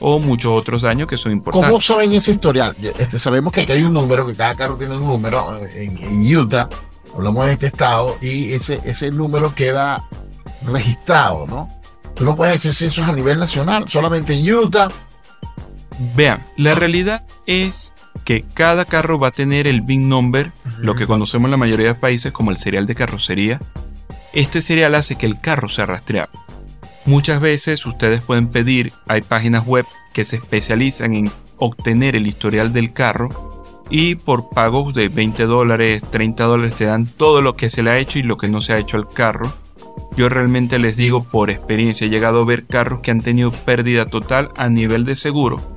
o 0.00 0.18
muchos 0.18 0.52
otros 0.52 0.82
daños 0.82 1.08
que 1.08 1.16
son 1.16 1.32
importantes. 1.32 1.68
¿Cómo 1.68 1.80
saben 1.80 2.12
ese 2.12 2.32
historial? 2.32 2.76
Este, 2.98 3.18
sabemos 3.18 3.52
que 3.52 3.62
aquí 3.62 3.72
hay 3.72 3.82
un 3.82 3.94
número, 3.94 4.26
que 4.26 4.34
cada 4.34 4.54
carro 4.54 4.76
tiene 4.76 4.96
un 4.96 5.06
número 5.06 5.58
eh, 5.64 5.84
en, 5.84 6.36
Utah, 6.36 6.68
hablamos 7.16 7.46
de 7.46 7.52
este 7.52 7.66
estado, 7.66 8.16
y 8.20 8.52
ese, 8.52 8.80
ese 8.84 9.10
número 9.10 9.54
queda 9.54 10.04
registrado, 10.66 11.46
¿no? 11.46 11.68
Tú 12.14 12.24
no 12.24 12.36
puedes 12.36 12.64
eso 12.64 12.86
es 12.86 12.98
a 12.98 13.12
nivel 13.12 13.38
nacional, 13.38 13.88
solamente 13.88 14.34
en 14.34 14.54
Utah. 14.54 14.88
Vean, 16.14 16.44
la 16.56 16.74
realidad 16.74 17.24
es 17.46 17.92
que 18.24 18.44
cada 18.54 18.84
carro 18.84 19.18
va 19.18 19.28
a 19.28 19.32
tener 19.32 19.66
el 19.66 19.82
VIN 19.82 20.08
number, 20.08 20.52
lo 20.78 20.94
que 20.94 21.06
conocemos 21.06 21.46
en 21.46 21.52
la 21.52 21.56
mayoría 21.56 21.88
de 21.88 21.94
países 21.94 22.32
como 22.32 22.50
el 22.50 22.56
serial 22.56 22.86
de 22.86 22.94
carrocería. 22.94 23.60
Este 24.32 24.60
serial 24.60 24.94
hace 24.94 25.16
que 25.16 25.26
el 25.26 25.40
carro 25.40 25.68
sea 25.68 25.86
rastreable. 25.86 26.38
Muchas 27.04 27.40
veces 27.40 27.86
ustedes 27.86 28.20
pueden 28.20 28.48
pedir, 28.48 28.92
hay 29.06 29.22
páginas 29.22 29.64
web 29.64 29.86
que 30.12 30.24
se 30.24 30.36
especializan 30.36 31.14
en 31.14 31.30
obtener 31.58 32.16
el 32.16 32.26
historial 32.26 32.72
del 32.72 32.92
carro 32.92 33.55
y 33.90 34.16
por 34.16 34.48
pagos 34.48 34.94
de 34.94 35.08
20 35.08 35.44
dólares, 35.44 36.02
30 36.10 36.44
dólares 36.44 36.74
te 36.74 36.86
dan 36.86 37.06
todo 37.06 37.40
lo 37.40 37.56
que 37.56 37.70
se 37.70 37.82
le 37.82 37.90
ha 37.90 37.98
hecho 37.98 38.18
y 38.18 38.22
lo 38.22 38.36
que 38.36 38.48
no 38.48 38.60
se 38.60 38.72
ha 38.72 38.78
hecho 38.78 38.96
al 38.96 39.08
carro. 39.08 39.52
Yo 40.16 40.28
realmente 40.28 40.78
les 40.78 40.96
digo 40.96 41.24
por 41.24 41.50
experiencia, 41.50 42.06
he 42.06 42.10
llegado 42.10 42.42
a 42.42 42.44
ver 42.44 42.66
carros 42.66 43.00
que 43.00 43.10
han 43.10 43.20
tenido 43.20 43.50
pérdida 43.50 44.06
total 44.06 44.50
a 44.56 44.68
nivel 44.68 45.04
de 45.04 45.14
seguro 45.14 45.76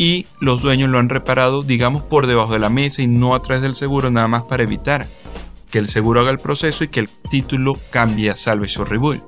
y 0.00 0.26
los 0.40 0.62
dueños 0.62 0.88
lo 0.88 0.98
han 0.98 1.10
reparado 1.10 1.60
digamos 1.62 2.02
por 2.02 2.26
debajo 2.26 2.54
de 2.54 2.58
la 2.58 2.70
mesa 2.70 3.02
y 3.02 3.06
no 3.06 3.34
a 3.34 3.42
través 3.42 3.62
del 3.62 3.74
seguro 3.74 4.10
nada 4.10 4.28
más 4.28 4.44
para 4.44 4.62
evitar 4.62 5.06
que 5.70 5.78
el 5.78 5.88
seguro 5.88 6.20
haga 6.20 6.30
el 6.30 6.38
proceso 6.38 6.84
y 6.84 6.88
que 6.88 7.00
el 7.00 7.08
título 7.30 7.78
cambie 7.90 8.30
a 8.30 8.36
Salvage 8.36 8.80
o 8.80 8.84
Rebuild. 8.84 9.22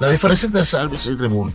La 0.00 0.08
diferencia 0.08 0.46
entre 0.46 0.64
Salvage 0.64 1.10
y 1.10 1.16
Rebuild. 1.16 1.54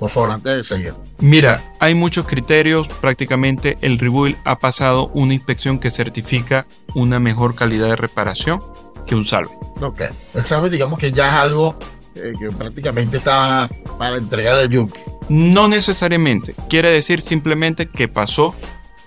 Por 0.00 0.08
favor, 0.08 0.30
antes 0.30 0.56
de 0.56 0.64
seguir. 0.64 0.94
Mira, 1.18 1.74
hay 1.78 1.94
muchos 1.94 2.26
criterios. 2.26 2.88
Prácticamente 2.88 3.76
el 3.82 3.98
Rebuild 3.98 4.38
ha 4.46 4.58
pasado 4.58 5.08
una 5.08 5.34
inspección 5.34 5.78
que 5.78 5.90
certifica 5.90 6.66
una 6.94 7.20
mejor 7.20 7.54
calidad 7.54 7.88
de 7.88 7.96
reparación 7.96 8.62
que 9.06 9.14
un 9.14 9.26
Salve. 9.26 9.50
Ok. 9.82 10.00
El 10.34 10.44
Salve, 10.44 10.70
digamos 10.70 10.98
que 10.98 11.12
ya 11.12 11.28
es 11.28 11.34
algo 11.34 11.78
eh, 12.14 12.32
que 12.40 12.48
prácticamente 12.48 13.18
está 13.18 13.68
para 13.98 14.16
entregar 14.16 14.56
de 14.56 14.74
yunque. 14.74 15.04
No 15.28 15.68
necesariamente. 15.68 16.54
Quiere 16.70 16.90
decir 16.90 17.20
simplemente 17.20 17.86
que 17.86 18.08
pasó 18.08 18.54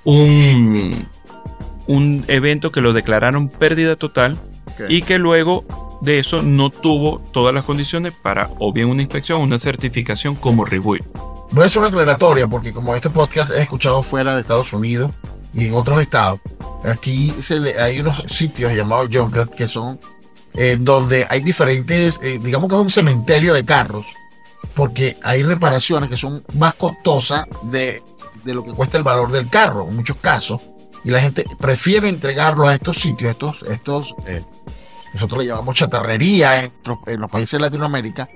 un, 0.04 1.08
un 1.88 2.24
evento 2.28 2.72
que 2.72 2.82
lo 2.82 2.94
declararon 2.94 3.50
pérdida 3.50 3.96
total 3.96 4.38
y 4.90 5.02
que 5.02 5.18
luego 5.18 5.66
de 6.04 6.20
eso 6.20 6.42
no 6.42 6.70
tuvo 6.70 7.20
todas 7.32 7.54
las 7.54 7.64
condiciones 7.64 8.14
para 8.14 8.50
o 8.60 8.74
bien 8.74 8.90
una 8.90 9.02
inspección 9.02 9.42
una 9.42 9.58
certificación 9.58 10.36
como 10.36 10.66
rebuild. 10.66 11.06
Voy 11.52 11.64
a 11.64 11.68
hacer 11.68 11.80
una 11.80 11.90
aclaratoria 11.90 12.48
porque 12.48 12.74
como 12.74 12.94
este 12.94 13.10
podcast 13.10 13.52
he 13.52 13.62
escuchado 13.62 14.04
fuera 14.04 14.36
de 14.36 14.42
Estados 14.42 14.74
Unidos 14.74 15.12
y 15.54 15.68
en 15.68 15.74
otros 15.76 16.02
estados, 16.02 16.40
aquí 16.84 17.34
hay 17.80 18.00
unos 18.00 18.24
sitios 18.28 18.74
llamados 18.74 19.10
junket 19.14 19.50
que 19.50 19.68
son 19.68 20.00
eh, 20.56 20.78
donde 20.80 21.26
hay 21.30 21.40
diferentes, 21.42 22.20
eh, 22.22 22.40
digamos 22.42 22.70
que 22.70 22.76
es 22.76 22.82
un 22.82 22.90
cementerio 22.90 23.54
de 23.54 23.64
carros, 23.64 24.06
porque 24.76 25.16
hay 25.24 25.44
reparaciones 25.44 26.10
que 26.10 26.18
son 26.18 26.44
más 26.56 26.74
costosas 26.74 27.46
de, 27.64 28.02
de 28.44 28.54
lo 28.54 28.64
que 28.64 28.74
cuesta 28.74 28.98
el 28.98 29.04
valor 29.04 29.32
del 29.32 29.50
carro 29.50 29.88
en 29.88 29.96
muchos 29.96 30.18
casos 30.18 30.60
y 31.04 31.12
la 31.12 31.20
gente 31.20 31.46
prefiere 31.60 32.10
entregarlo 32.10 32.68
a 32.68 32.76
estos 32.76 32.98
sitios, 32.98 33.32
estos, 33.32 33.64
estos 33.64 34.16
eh, 34.28 34.42
nosotros 35.14 35.40
le 35.40 35.48
llamamos 35.48 35.76
chatarrería 35.76 36.64
en, 36.64 36.72
los 37.20 37.30
países 37.30 37.52
de 37.52 37.60
Latinoamérica, 37.60 38.30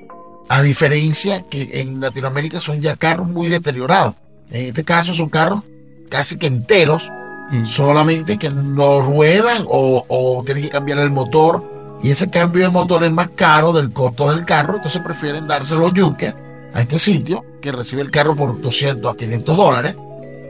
a 0.49 0.61
diferencia 0.61 1.43
que 1.49 1.81
en 1.81 1.99
Latinoamérica 1.99 2.59
son 2.59 2.81
ya 2.81 2.95
carros 2.95 3.27
muy 3.27 3.47
deteriorados. 3.47 4.15
En 4.51 4.67
este 4.67 4.83
caso 4.83 5.13
son 5.13 5.29
carros 5.29 5.63
casi 6.09 6.37
que 6.37 6.47
enteros, 6.47 7.11
mm. 7.51 7.65
solamente 7.65 8.37
que 8.37 8.49
no 8.49 9.01
ruedan 9.01 9.65
o, 9.67 10.05
o 10.07 10.43
tienen 10.45 10.63
que 10.63 10.69
cambiar 10.69 10.99
el 10.99 11.11
motor. 11.11 11.63
Y 12.03 12.11
ese 12.11 12.29
cambio 12.29 12.63
de 12.63 12.69
motor 12.69 13.03
es 13.03 13.11
más 13.11 13.29
caro 13.29 13.73
del 13.73 13.91
costo 13.91 14.31
del 14.31 14.45
carro, 14.45 14.75
entonces 14.75 15.01
prefieren 15.01 15.47
dárselo 15.47 15.91
yunque 15.91 16.33
a 16.73 16.81
este 16.81 16.99
sitio, 16.99 17.43
que 17.59 17.71
recibe 17.71 18.03
el 18.03 18.11
carro 18.11 18.35
por 18.35 18.61
200 18.61 19.11
a 19.11 19.17
500 19.17 19.57
dólares. 19.57 19.95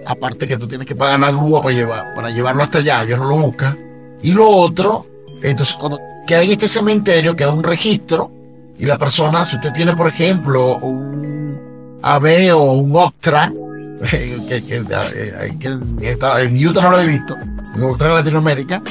Aparte 0.05 0.47
que 0.47 0.57
tú 0.57 0.67
tienes 0.67 0.85
que 0.85 0.95
pagar 0.95 1.19
la 1.19 1.31
grúa 1.31 1.61
para, 1.61 1.73
llevar, 1.73 2.13
para 2.15 2.29
llevarlo 2.31 2.63
hasta 2.63 2.79
allá, 2.79 3.03
ellos 3.03 3.19
no 3.19 3.29
lo 3.29 3.37
buscan. 3.37 3.77
Y 4.21 4.31
lo 4.33 4.49
otro, 4.49 5.05
entonces 5.41 5.75
cuando 5.75 5.99
que 6.27 6.35
hay 6.35 6.51
este 6.51 6.67
cementerio, 6.67 7.35
queda 7.35 7.51
un 7.51 7.63
registro, 7.63 8.29
y 8.77 8.85
la 8.85 8.97
persona, 8.97 9.45
si 9.45 9.55
usted 9.55 9.73
tiene, 9.73 9.95
por 9.95 10.07
ejemplo, 10.07 10.77
un 10.77 11.99
AB 12.03 12.55
o 12.55 12.73
un 12.73 12.95
Octra, 12.95 13.51
que, 14.11 14.63
que, 14.63 14.75
eh, 14.77 15.57
en 15.59 16.67
Utah 16.67 16.81
no 16.83 16.91
lo 16.91 16.99
he 16.99 17.07
visto, 17.07 17.35
en 17.75 17.83
otra 17.83 18.13
Latinoamérica, 18.13 18.81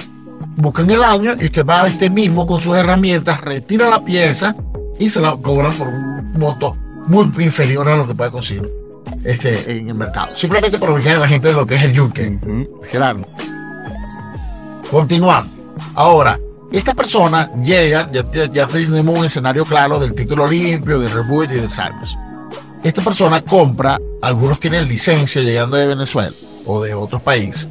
buscan 0.56 0.90
el 0.90 1.04
año 1.04 1.34
y 1.38 1.44
usted 1.44 1.64
va 1.64 1.82
a 1.82 1.88
este 1.88 2.10
mismo 2.10 2.46
con 2.46 2.60
sus 2.60 2.76
herramientas, 2.76 3.40
retira 3.40 3.88
la 3.88 4.04
pieza 4.04 4.56
y 4.98 5.10
se 5.10 5.20
la 5.20 5.36
cobran 5.36 5.74
por 5.74 5.88
un 5.88 6.32
monto 6.32 6.76
muy 7.06 7.30
inferior 7.44 7.88
a 7.88 7.96
lo 7.96 8.06
que 8.08 8.14
puede 8.14 8.30
conseguir 8.30 8.72
este, 9.22 9.70
en 9.70 9.88
el 9.88 9.94
mercado. 9.94 10.34
Simplemente 10.34 10.78
para 10.78 10.92
ubicar 10.92 11.16
a 11.16 11.20
la 11.20 11.28
gente 11.28 11.48
de 11.48 11.54
lo 11.54 11.66
que 11.66 11.76
es 11.76 11.84
el 11.84 11.92
yunque. 11.92 12.38
Gerardo. 12.88 13.26
Continuamos. 14.90 15.52
Ahora, 15.94 16.38
esta 16.72 16.94
persona 16.94 17.52
llega, 17.62 18.10
ya, 18.10 18.66
tenemos 18.66 19.18
un 19.18 19.24
escenario 19.24 19.64
claro 19.64 19.98
del 19.98 20.14
título 20.14 20.48
limpio, 20.48 20.98
del 20.98 21.10
rebuild 21.10 21.52
y 21.52 21.60
del 21.60 21.70
salvage. 21.70 22.16
Esta 22.82 23.02
persona 23.02 23.40
compra, 23.42 23.98
algunos 24.22 24.60
tienen 24.60 24.86
licencia 24.86 25.42
llegando 25.42 25.76
de 25.76 25.86
Venezuela 25.86 26.36
o 26.66 26.82
de 26.82 26.94
otros 26.94 27.22
países, 27.22 27.68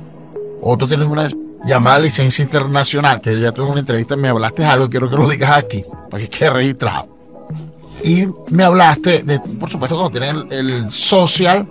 otros 0.62 0.90
tienen 0.90 1.08
una 1.08 1.30
llamada 1.66 2.00
licencia 2.00 2.44
internacional, 2.44 3.22
que 3.22 3.40
ya 3.40 3.52
tuve 3.52 3.70
una 3.70 3.80
entrevista, 3.80 4.16
me 4.16 4.30
hablaste 4.30 4.64
de 4.64 4.68
algo, 4.68 4.90
quiero 4.90 5.10
que 5.10 5.16
lo 5.16 5.28
digas 5.28 5.52
aquí, 5.52 5.82
para 6.10 6.24
que 6.24 6.30
quede 6.30 6.50
registrado. 6.52 7.16
Y 8.04 8.28
me 8.52 8.64
hablaste 8.64 9.24
de, 9.24 9.40
por 9.40 9.70
supuesto, 9.70 9.96
cuando 9.96 10.20
tienen 10.20 10.52
el, 10.52 10.92
social, 10.92 11.68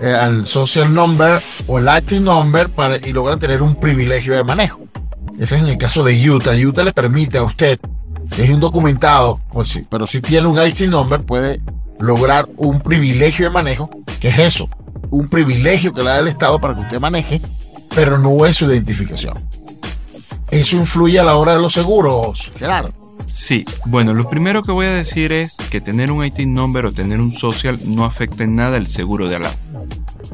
eh, 0.00 0.14
el 0.22 0.46
social 0.46 0.92
number 0.92 1.42
o 1.66 1.78
el 1.78 1.88
IT 1.88 2.12
number 2.20 2.68
para, 2.68 2.96
y 2.96 3.12
logran 3.12 3.38
tener 3.38 3.62
un 3.62 3.74
privilegio 3.76 4.34
de 4.34 4.44
manejo. 4.44 4.87
Ese 5.38 5.56
es 5.56 5.62
en 5.62 5.68
el 5.68 5.78
caso 5.78 6.02
de 6.02 6.30
Utah. 6.30 6.54
Utah 6.56 6.82
le 6.82 6.92
permite 6.92 7.38
a 7.38 7.44
usted, 7.44 7.78
si 8.28 8.42
es 8.42 8.50
un 8.50 8.58
documentado, 8.58 9.40
o 9.50 9.64
si, 9.64 9.82
pero 9.82 10.06
si 10.06 10.20
tiene 10.20 10.48
un 10.48 10.60
IT 10.60 10.80
number, 10.88 11.22
puede 11.22 11.60
lograr 12.00 12.48
un 12.56 12.80
privilegio 12.80 13.46
de 13.46 13.50
manejo, 13.50 13.88
que 14.18 14.28
es 14.28 14.38
eso, 14.38 14.68
un 15.10 15.28
privilegio 15.28 15.94
que 15.94 16.02
le 16.02 16.10
da 16.10 16.18
el 16.18 16.28
Estado 16.28 16.58
para 16.58 16.74
que 16.74 16.80
usted 16.80 17.00
maneje, 17.00 17.40
pero 17.94 18.18
no 18.18 18.44
es 18.46 18.56
su 18.56 18.66
identificación. 18.66 19.34
Eso 20.50 20.76
influye 20.76 21.20
a 21.20 21.24
la 21.24 21.36
hora 21.36 21.54
de 21.54 21.62
los 21.62 21.72
seguros, 21.72 22.50
claro. 22.56 22.92
Sí, 23.26 23.64
bueno, 23.86 24.14
lo 24.14 24.28
primero 24.28 24.62
que 24.62 24.72
voy 24.72 24.86
a 24.86 24.94
decir 24.94 25.32
es 25.32 25.56
que 25.70 25.80
tener 25.80 26.10
un 26.10 26.24
IT 26.24 26.40
number 26.40 26.86
o 26.86 26.92
tener 26.92 27.20
un 27.20 27.30
social 27.30 27.78
no 27.84 28.04
afecta 28.04 28.42
en 28.42 28.56
nada 28.56 28.76
el 28.76 28.86
seguro 28.86 29.28
de 29.28 29.36
ala. 29.36 29.52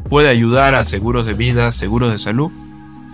Puede 0.09 0.29
ayudar 0.29 0.75
a 0.75 0.85
seguros 0.85 1.27
de 1.27 1.35
vida, 1.35 1.73
seguros 1.73 2.13
de 2.13 2.19
salud, 2.19 2.53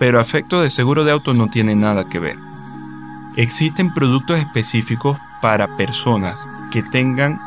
pero 0.01 0.19
afecto 0.19 0.63
de 0.63 0.71
seguro 0.71 1.03
de 1.03 1.11
auto 1.11 1.35
no 1.35 1.47
tiene 1.47 1.75
nada 1.75 2.09
que 2.09 2.17
ver. 2.17 2.35
Existen 3.35 3.93
productos 3.93 4.39
específicos 4.39 5.19
para 5.43 5.77
personas 5.77 6.49
que 6.71 6.81
tengan 6.81 7.39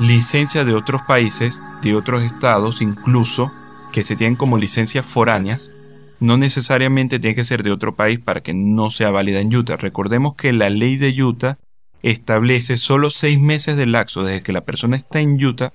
licencia 0.00 0.64
de 0.64 0.74
otros 0.74 1.02
países, 1.02 1.62
de 1.82 1.94
otros 1.94 2.24
estados, 2.24 2.82
incluso 2.82 3.52
que 3.92 4.02
se 4.02 4.16
tienen 4.16 4.34
como 4.34 4.58
licencias 4.58 5.06
foráneas. 5.06 5.70
No 6.18 6.36
necesariamente 6.36 7.20
tiene 7.20 7.36
que 7.36 7.44
ser 7.44 7.62
de 7.62 7.70
otro 7.70 7.94
país 7.94 8.18
para 8.18 8.40
que 8.40 8.54
no 8.54 8.90
sea 8.90 9.12
válida 9.12 9.38
en 9.38 9.54
Utah. 9.54 9.76
Recordemos 9.76 10.34
que 10.34 10.52
la 10.52 10.70
ley 10.70 10.96
de 10.96 11.22
Utah 11.22 11.58
establece 12.02 12.76
solo 12.76 13.08
seis 13.08 13.38
meses 13.38 13.76
de 13.76 13.86
laxo 13.86 14.24
desde 14.24 14.42
que 14.42 14.52
la 14.52 14.62
persona 14.62 14.96
está 14.96 15.20
en 15.20 15.40
Utah 15.40 15.72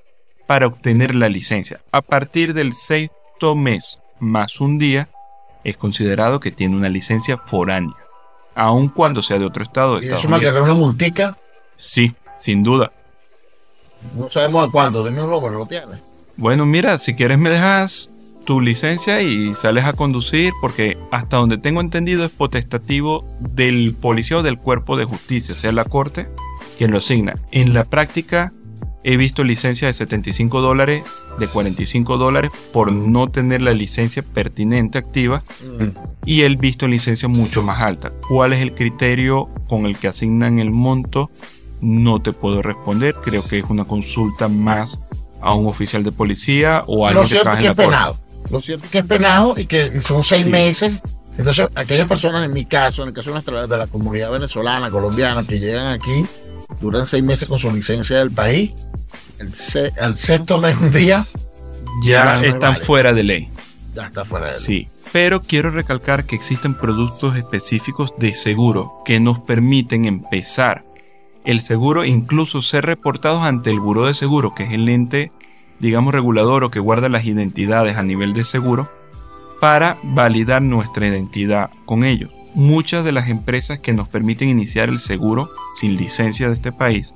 para 0.48 0.68
obtener 0.68 1.16
la 1.16 1.30
licencia. 1.30 1.80
A 1.94 2.02
partir 2.02 2.54
del 2.54 2.74
sexto 2.74 3.56
mes 3.56 4.00
más 4.20 4.60
un 4.60 4.78
día, 4.78 5.08
es 5.64 5.78
considerado 5.78 6.40
que 6.40 6.52
tiene 6.52 6.76
una 6.76 6.90
licencia 6.90 7.38
foránea, 7.38 7.96
aun 8.56 8.90
cuando 8.90 9.22
sea 9.22 9.40
de 9.40 9.46
otro 9.46 9.64
estado. 9.64 10.00
De 10.00 10.08
¿Y 10.08 10.10
eso 10.10 10.28
me 10.28 10.62
una 10.62 10.74
multica? 10.74 11.38
Sí, 11.76 12.16
sin 12.38 12.64
duda. 12.64 12.92
No 14.16 14.30
sabemos 14.30 14.68
a 14.68 14.72
cuándo, 14.72 15.04
de 15.04 15.10
un 15.10 15.16
número, 15.18 15.50
lo 15.50 15.66
tiene. 15.66 16.02
Bueno, 16.38 16.66
mira, 16.66 16.98
si 16.98 17.16
quieres 17.16 17.38
me 17.38 17.50
dejas 17.50 18.10
tu 18.46 18.62
licencia 18.62 19.22
y 19.22 19.54
sales 19.56 19.86
a 19.86 19.94
conducir 19.94 20.54
porque 20.62 20.98
hasta 21.12 21.38
donde 21.38 21.58
tengo 21.58 21.82
entendido 21.82 22.26
es 22.26 22.32
potestativo 22.32 23.26
del 23.40 23.94
policía 23.94 24.38
o 24.38 24.44
del 24.44 24.58
cuerpo 24.58 24.98
de 24.98 25.06
justicia, 25.06 25.54
sea 25.54 25.72
la 25.72 25.84
corte 25.84 26.30
quien 26.78 26.92
lo 26.92 26.98
asigna. 27.00 27.36
En 27.52 27.74
la 27.74 27.84
práctica 27.84 28.54
he 29.04 29.18
visto 29.18 29.44
licencias 29.44 29.90
de 29.90 29.94
75 29.94 30.62
dólares, 30.62 31.04
de 31.40 31.48
45 31.48 32.18
dólares 32.18 32.52
por 32.74 32.92
no 32.92 33.30
tener 33.30 33.62
la 33.62 33.74
licencia 33.74 34.24
pertinente 34.24 34.98
activa 34.98 35.44
y 36.26 36.42
he 36.42 36.50
visto 36.56 36.88
licencias 36.88 37.32
mucho 37.32 37.62
más 37.62 37.82
altas. 37.82 38.12
¿Cuál 38.28 38.54
es 38.54 38.62
el 38.62 38.74
criterio 38.74 39.50
con 39.68 39.86
el 39.86 39.98
que 39.98 40.08
asignan 40.08 40.60
el 40.60 40.72
monto? 40.72 41.30
No 41.82 42.22
te 42.22 42.34
puedo 42.34 42.62
responder, 42.62 43.16
creo 43.16 43.44
que 43.46 43.60
es 43.60 43.66
una 43.70 43.86
consulta 43.86 44.48
más 44.50 45.00
a 45.42 45.54
un 45.54 45.68
oficial 45.68 46.04
de 46.04 46.12
policía 46.12 46.84
o 46.88 47.08
a 47.08 47.12
Lo 47.12 47.26
cierto 47.26 47.52
es 47.52 47.60
que 47.60 47.68
es 47.68 47.76
penado. 47.76 48.18
Lo 48.50 48.62
cierto 48.62 48.86
es 48.86 48.92
que 48.92 48.98
es 49.00 49.06
penado 49.06 49.56
y 49.58 49.66
que 49.66 50.02
son 50.02 50.24
seis 50.24 50.46
meses. 50.46 51.00
Entonces, 51.38 51.70
aquellas 51.76 52.08
personas, 52.08 52.44
en 52.44 52.52
mi 52.52 52.66
caso, 52.66 53.04
en 53.04 53.10
el 53.10 53.14
caso 53.14 53.34
de 53.34 53.78
la 53.78 53.88
comunidad 53.88 54.30
venezolana, 54.32 54.90
colombiana, 54.90 55.46
que 55.46 55.58
llegan 55.58 55.88
aquí, 55.88 56.26
duran 56.82 57.08
seis 57.08 57.24
meses 57.24 57.48
con 57.48 57.58
su 57.60 57.72
licencia 57.72 58.18
del 58.18 58.32
país, 58.32 58.74
el 59.40 59.54
al 60.00 60.18
sexto 60.18 60.58
mes 60.58 60.76
un 60.78 60.92
día, 60.92 61.26
ya, 62.04 62.44
están 62.44 62.76
fuera 62.76 63.14
de 63.14 63.24
ley. 63.24 63.50
Ya 63.96 64.08
está 64.08 64.26
fuera 64.26 64.48
de 64.48 64.52
ley. 64.54 64.62
Sí. 64.62 64.88
Pero 65.12 65.42
quiero 65.42 65.72
recalcar 65.72 66.26
que 66.26 66.36
existen 66.36 66.76
productos 66.76 67.36
específicos 67.36 68.14
de 68.18 68.34
seguro 68.34 69.02
que 69.06 69.20
nos 69.20 69.40
permiten 69.40 70.06
empezar 70.06 70.86
el 71.46 71.62
seguro, 71.62 72.06
incluso 72.06 72.62
ser 72.62 72.86
reportados 72.86 73.44
ante 73.44 73.72
el 73.72 73.80
Buró 73.80 74.06
de 74.06 74.14
Seguro, 74.14 74.54
que 74.54 74.64
es 74.64 74.72
el 74.72 74.88
ente, 74.88 75.32
digamos, 75.80 76.14
regulador 76.14 76.64
o 76.64 76.70
que 76.70 76.80
guarda 76.80 77.10
las 77.10 77.26
identidades 77.26 77.98
a 77.98 78.04
nivel 78.04 78.34
de 78.34 78.44
seguro, 78.44 78.92
para 79.60 79.98
validar 80.04 80.62
nuestra 80.62 81.08
identidad 81.08 81.72
con 81.86 82.04
ellos. 82.04 82.30
Muchas 82.54 83.04
de 83.04 83.12
las 83.12 83.30
empresas 83.30 83.80
que 83.80 83.94
nos 83.94 84.08
permiten 84.10 84.50
iniciar 84.50 84.90
el 84.90 85.00
seguro 85.00 85.50
sin 85.76 85.96
licencia 85.96 86.48
de 86.50 86.54
este 86.54 86.72
país 86.72 87.14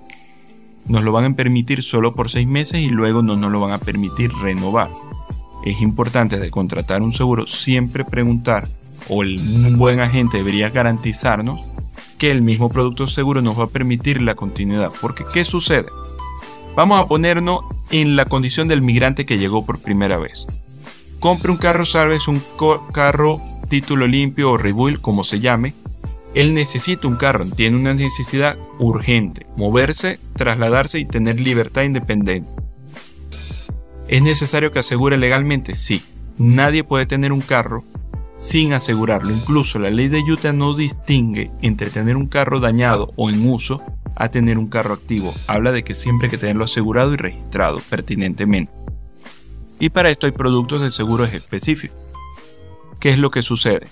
nos 0.88 1.04
lo 1.04 1.12
van 1.12 1.25
a 1.25 1.36
permitir 1.36 1.84
solo 1.84 2.13
por 2.13 2.30
seis 2.30 2.48
meses 2.48 2.82
y 2.82 2.90
luego 2.90 3.22
no 3.22 3.36
nos 3.36 3.52
lo 3.52 3.60
van 3.60 3.72
a 3.72 3.78
permitir 3.78 4.32
renovar. 4.42 4.90
Es 5.66 5.82
importante 5.82 6.40
de 6.40 6.52
contratar 6.52 7.02
un 7.02 7.13
seguro 7.13 7.48
siempre 7.48 8.04
preguntar 8.04 8.68
o 9.10 9.24
el, 9.24 9.75
buen 9.75 10.00
agente 10.00 10.38
debería 10.38 10.70
garantizarnos 10.70 11.62
que 12.18 12.32
el 12.32 12.42
mismo 12.42 12.70
producto 12.70 13.08
seguro 13.08 13.42
nos 13.42 13.60
va 13.60 13.66
a 13.66 13.68
permitir 13.68 14.22
la 14.22 14.36
continuidad. 14.36 14.92
Porque 15.02 15.25
¿qué 15.34 15.44
sucede? 15.44 15.88
Vamos 16.75 17.00
a 17.00 17.08
ponernos 17.08 17.62
en 17.92 18.16
la 18.16 18.25
condición 18.25 18.68
del 18.68 18.82
migrante 18.82 19.25
que 19.25 19.38
llegó 19.38 19.66
por 19.66 19.80
primera 19.80 20.18
vez. 20.18 20.46
Compre 21.20 21.52
un 21.52 21.58
carro 21.58 21.86
salves, 21.86 22.28
un 22.28 22.42
carro 22.92 23.42
título 23.70 24.08
limpio 24.08 24.52
o 24.52 24.58
rebuild, 24.58 25.02
como 25.02 25.24
se 25.24 25.40
llame. 25.40 25.74
Él 26.34 26.54
necesita 26.54 27.08
un 27.08 27.16
carro, 27.16 27.46
tiene 27.46 27.78
una 27.78 27.94
necesidad 27.94 28.58
urgente, 28.80 29.46
moverse, 29.56 30.20
trasladarse 30.36 31.00
y 31.00 31.06
tener 31.06 31.40
libertad 31.40 31.84
e 31.84 31.88
independencia. 31.88 32.58
¿Es 34.08 34.22
necesario 34.22 34.72
que 34.72 34.80
asegure 34.80 35.18
legalmente? 35.18 35.75
Sí. 35.75 36.02
Nadie 36.38 36.84
puede 36.84 37.06
tener 37.06 37.32
un 37.32 37.42
carro 37.42 37.84
sin 38.38 38.74
asegurarlo. 38.74 39.32
Incluso 39.32 39.80
la 39.80 39.90
ley 39.90 40.08
de 40.08 40.22
Utah 40.22 40.54
no 40.54 40.75
distingue 40.75 41.52
entre 41.62 41.90
tener 41.90 42.18
un 42.18 42.28
carro 42.28 42.60
dañado 42.60 43.13
o 43.16 43.30
en 43.30 43.48
uso 43.48 43.82
a 44.16 44.30
tener 44.30 44.58
un 44.58 44.68
carro 44.68 44.94
activo. 44.94 45.34
Habla 45.48 45.72
de 45.72 45.84
que 45.84 45.94
siempre 45.94 46.28
hay 46.28 46.32
que 46.32 46.38
tenerlo 46.38 46.66
asegurado 46.66 47.13
y 47.13 47.18
registrado 47.18 47.80
pertinentemente. 47.90 48.74
Y 49.80 49.90
para 49.90 50.10
esto 50.10 50.25
hay 50.25 50.32
productos 50.32 50.82
de 50.82 50.92
seguros 50.92 51.34
específicos. 51.34 51.98
¿Qué 53.00 53.10
es 53.10 53.18
lo 53.18 53.32
que 53.32 53.42
sucede? 53.42 53.88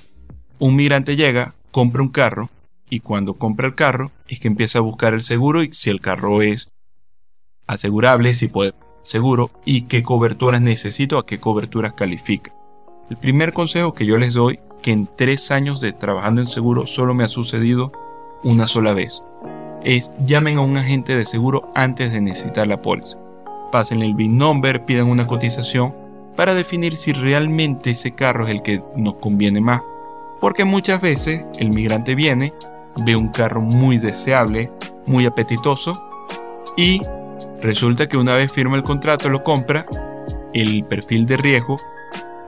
Un 0.60 0.76
migrante 0.76 1.16
llega, 1.16 1.56
compra 1.72 2.02
un 2.02 2.10
carro 2.10 2.50
y 2.90 3.00
cuando 3.00 3.36
compra 3.36 3.68
el 3.68 3.76
carro 3.76 4.12
es 4.28 4.40
que 4.40 4.48
empieza 4.48 4.80
a 4.80 4.82
buscar 4.82 5.14
el 5.14 5.24
seguro 5.24 5.64
y 5.64 5.72
si 5.72 5.90
el 5.90 6.02
carro 6.02 6.42
es 6.42 6.70
asegurable, 7.68 8.34
si 8.34 8.48
puede 8.48 8.74
seguro 9.02 9.50
y 9.66 9.84
qué 9.84 10.04
coberturas 10.04 10.62
necesito, 10.62 11.18
a 11.18 11.26
qué 11.26 11.40
coberturas 11.40 11.94
califica. 11.94 12.54
El 13.10 13.18
primer 13.18 13.54
consejo 13.54 13.94
que 13.94 14.06
yo 14.06 14.18
les 14.18 14.34
doy, 14.34 14.60
que 14.82 14.92
en 14.92 15.08
tres 15.08 15.52
años 15.52 15.82
de 15.82 15.94
trabajando 15.94 16.42
en 16.42 16.48
seguro 16.48 16.88
solo 16.88 17.14
me 17.14 17.24
ha 17.24 17.28
sucedido 17.28 17.92
una 18.44 18.68
sola 18.68 18.94
vez, 18.94 19.24
es 19.84 20.12
llamen 20.26 20.58
a 20.58 20.62
un 20.62 20.78
agente 20.78 21.16
de 21.16 21.26
seguro 21.26 21.72
antes 21.76 22.12
de 22.12 22.22
necesitar 22.22 22.68
la 22.68 22.82
póliza. 22.82 23.18
Pasen 23.72 24.02
el 24.02 24.16
BIN 24.16 24.38
number, 24.38 24.86
pidan 24.86 25.08
una 25.08 25.28
cotización 25.28 25.96
para 26.36 26.54
definir 26.54 26.98
si 26.98 27.14
realmente 27.14 27.92
ese 27.92 28.14
carro 28.14 28.46
es 28.46 28.52
el 28.52 28.62
que 28.62 28.82
nos 28.96 29.16
conviene 29.16 29.62
más. 29.62 29.82
Porque 30.42 30.66
muchas 30.66 31.00
veces 31.00 31.46
el 31.60 31.70
migrante 31.70 32.16
viene, 32.16 32.54
ve 33.06 33.16
un 33.16 33.30
carro 33.30 33.62
muy 33.62 34.00
deseable, 34.00 34.72
muy 35.06 35.26
apetitoso 35.26 35.94
y 36.76 37.02
resulta 37.62 38.08
que 38.08 38.18
una 38.18 38.36
vez 38.36 38.52
firma 38.52 38.76
el 38.76 38.84
contrato, 38.84 39.30
lo 39.30 39.44
compra, 39.44 39.86
el 40.54 40.84
perfil 40.86 41.26
de 41.26 41.38
riesgo 41.38 41.78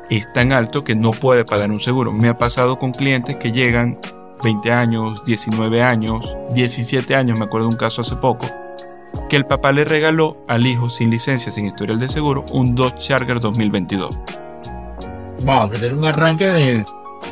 es 0.10 0.32
tan 0.34 0.52
alto 0.52 0.84
que 0.84 0.96
no 0.96 1.12
puede 1.12 1.46
pagar 1.46 1.72
un 1.72 1.80
seguro. 1.80 2.12
Me 2.12 2.28
ha 2.28 2.38
pasado 2.38 2.78
con 2.78 2.92
clientes 2.92 3.38
que 3.38 3.52
llegan 3.52 4.00
20 4.44 4.72
años, 4.72 5.24
19 5.24 5.82
años, 5.82 6.36
17 6.54 7.16
años, 7.16 7.40
me 7.40 7.46
acuerdo 7.46 7.68
de 7.68 7.74
un 7.74 7.80
caso 7.80 8.02
hace 8.02 8.16
poco, 8.18 8.48
que 9.30 9.38
el 9.38 9.46
papá 9.46 9.72
le 9.72 9.86
regaló 9.86 10.38
al 10.48 10.66
hijo 10.66 10.90
sin 10.90 11.10
licencia, 11.10 11.52
sin 11.52 11.66
historial 11.66 12.00
de 12.00 12.10
seguro, 12.10 12.44
un 12.52 12.76
Dodge 12.76 12.98
Charger 12.98 13.40
2022. 13.40 14.18
Wow, 15.46 15.70
que 15.70 15.78
tiene 15.78 15.96
un 15.96 16.06
arranque 16.06 16.48
de... 16.48 16.86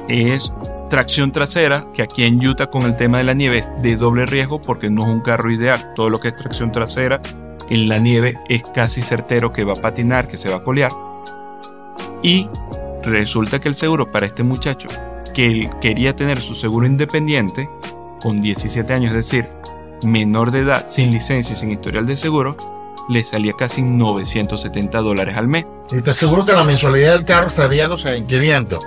Es 0.08 0.54
tracción 0.90 1.32
trasera, 1.32 1.88
que 1.94 2.02
aquí 2.02 2.24
en 2.24 2.46
Utah 2.46 2.70
con 2.70 2.84
el 2.84 2.96
tema 2.96 3.20
de 3.20 3.24
la 3.24 3.34
nieve 3.34 3.60
es 3.60 3.72
de 3.82 3.96
doble 3.96 4.26
riesgo 4.26 4.60
porque 4.60 4.90
no 4.90 5.04
es 5.04 5.08
un 5.08 5.22
carro 5.22 5.52
ideal. 5.52 5.94
Todo 5.96 6.10
lo 6.10 6.20
que 6.20 6.30
es 6.30 6.36
tracción 6.36 6.72
trasera 6.72 7.22
en 7.70 7.88
la 7.88 8.00
nieve 8.00 8.38
es 8.50 8.64
casi 8.64 9.02
certero 9.02 9.52
que 9.52 9.64
va 9.64 9.74
a 9.74 9.82
patinar, 9.82 10.28
que 10.28 10.38
se 10.38 10.50
va 10.50 10.58
a 10.58 10.64
colear 10.64 10.92
y 12.22 12.50
resulta 13.04 13.60
que 13.60 13.70
el 13.70 13.76
seguro 13.76 14.12
para 14.12 14.26
este 14.26 14.44
muchacho, 14.44 14.88
que 15.34 15.48
él 15.48 15.70
quería 15.80 16.16
tener 16.16 16.42
su 16.42 16.56
seguro 16.56 16.86
independiente, 16.86 17.70
con 18.22 18.42
17 18.42 18.94
años, 18.94 19.12
es 19.12 19.18
decir, 19.18 19.50
menor 20.04 20.52
de 20.52 20.60
edad, 20.60 20.86
sin 20.88 21.12
licencia 21.12 21.54
y 21.54 21.56
sin 21.56 21.72
historial 21.72 22.06
de 22.06 22.16
seguro, 22.16 22.56
le 23.10 23.24
salía 23.24 23.54
casi 23.54 23.82
970 23.82 25.00
dólares 25.00 25.36
al 25.36 25.48
mes. 25.48 25.66
Y 25.92 26.02
te 26.02 26.12
aseguro 26.12 26.46
que 26.46 26.54
la 26.54 26.64
mensualidad 26.64 27.14
del 27.14 27.26
carro 27.26 27.48
estaría, 27.48 27.88
no 27.88 27.98
sé, 27.98 28.16
en 28.16 28.28
500. 28.28 28.80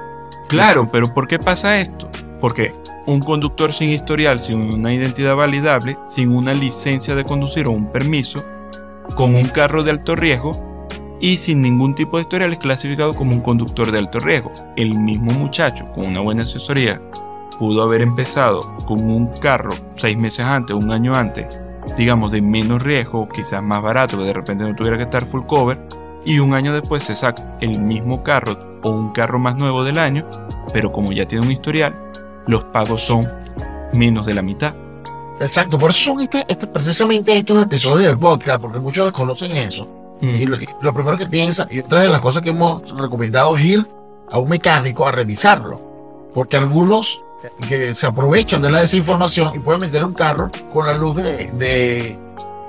Claro, 0.55 0.89
pero 0.93 1.13
¿por 1.13 1.27
qué 1.27 1.41
pasa 1.41 1.81
esto? 1.81 2.09
Porque 2.41 2.73
un 3.07 3.19
conductor 3.19 3.73
sin 3.73 3.91
historial, 3.91 4.39
sin 4.39 4.73
una 4.73 4.95
identidad 4.95 5.35
validable, 5.35 5.99
sin 6.07 6.31
una 6.31 6.55
licencia 6.55 7.17
de 7.17 7.25
conducir 7.25 7.67
o 7.67 7.73
un 7.73 7.91
permiso, 7.91 8.45
con 9.17 9.35
un 9.35 9.49
carro 9.49 9.83
de 9.83 9.91
alto 9.91 10.15
riesgo, 10.15 10.87
y 11.21 11.39
sin 11.39 11.61
ningún 11.61 11.97
tipo 11.97 12.19
de 12.19 12.23
historial 12.23 12.53
es 12.53 12.61
clasificado 12.61 13.15
como 13.15 13.33
un 13.33 13.41
conductor 13.41 13.91
de 13.91 13.99
alto 13.99 14.21
riesgo. 14.21 14.53
El 14.77 14.97
mismo 14.97 15.33
muchacho 15.33 15.91
con 15.93 16.07
una 16.07 16.21
buena 16.21 16.45
asesoría 16.45 17.03
pudo 17.59 17.83
haber 17.83 18.03
empezado 18.03 18.61
con 18.87 19.03
un 19.11 19.27
carro 19.41 19.73
seis 19.95 20.17
meses 20.17 20.47
antes, 20.47 20.77
un 20.77 20.93
año 20.93 21.17
antes, 21.17 21.47
digamos 21.99 22.31
de 22.31 22.41
menos 22.41 22.81
riesgo, 22.81 23.29
quizás 23.29 23.61
más 23.61 23.83
barato, 23.83 24.19
que 24.19 24.25
de 24.25 24.33
repente 24.33 24.63
no 24.63 24.77
tuviera 24.77 24.99
que 24.99 25.03
estar 25.03 25.27
full 25.27 25.47
cover, 25.47 25.81
y 26.25 26.39
un 26.39 26.55
año 26.55 26.73
después 26.73 27.03
se 27.03 27.17
saca 27.17 27.59
el 27.61 27.81
mismo 27.81 28.23
carro 28.23 28.74
o 28.85 28.91
un 28.91 29.11
carro 29.11 29.39
más 29.39 29.57
nuevo 29.57 29.83
del 29.83 29.99
año, 29.99 30.25
pero 30.73 30.93
como 30.93 31.13
ya 31.13 31.27
tiene 31.27 31.45
un 31.45 31.53
historial, 31.53 31.95
los 32.47 32.63
pagos 32.65 33.03
son 33.03 33.29
menos 33.93 34.27
de 34.27 34.35
la 34.35 34.43
mitad. 34.43 34.75
Exacto, 35.41 35.79
por 35.79 35.91
eso 35.91 36.13
son 36.13 36.21
este, 36.21 36.45
este, 36.47 36.69
precisamente 36.69 37.37
estos 37.37 37.61
episodios 37.61 38.09
del 38.09 38.19
podcast, 38.19 38.61
porque 38.61 38.79
muchos 38.79 39.07
desconocen 39.07 39.57
eso 39.57 39.89
y 40.21 40.47
lo, 40.47 40.95
primero 40.95 41.17
que 41.17 41.27
piensa, 41.27 41.67
y 41.71 41.81
otra 41.81 42.03
de 42.03 42.09
las 42.09 42.21
cosas 42.21 42.43
que 42.43 42.51
hemos 42.51 42.83
recomendado 42.99 43.57
es 43.57 43.65
ir 43.65 43.87
a 44.31 44.39
un 44.39 44.49
mecánico 44.49 45.07
a 45.07 45.13
revisarlo. 45.13 45.81
Porque 46.33 46.57
algunos 46.57 47.21
que 47.69 47.95
se 47.95 48.07
aprovechan 48.07 48.63
de 48.63 48.71
la 48.71 48.81
desinformación 48.81 49.55
y 49.55 49.59
pueden 49.59 49.83
meter 49.83 50.05
un 50.05 50.15
carro 50.15 50.51
con 50.73 50.87
la 50.87 50.95
luz 50.95 51.17
de, 51.17 52.19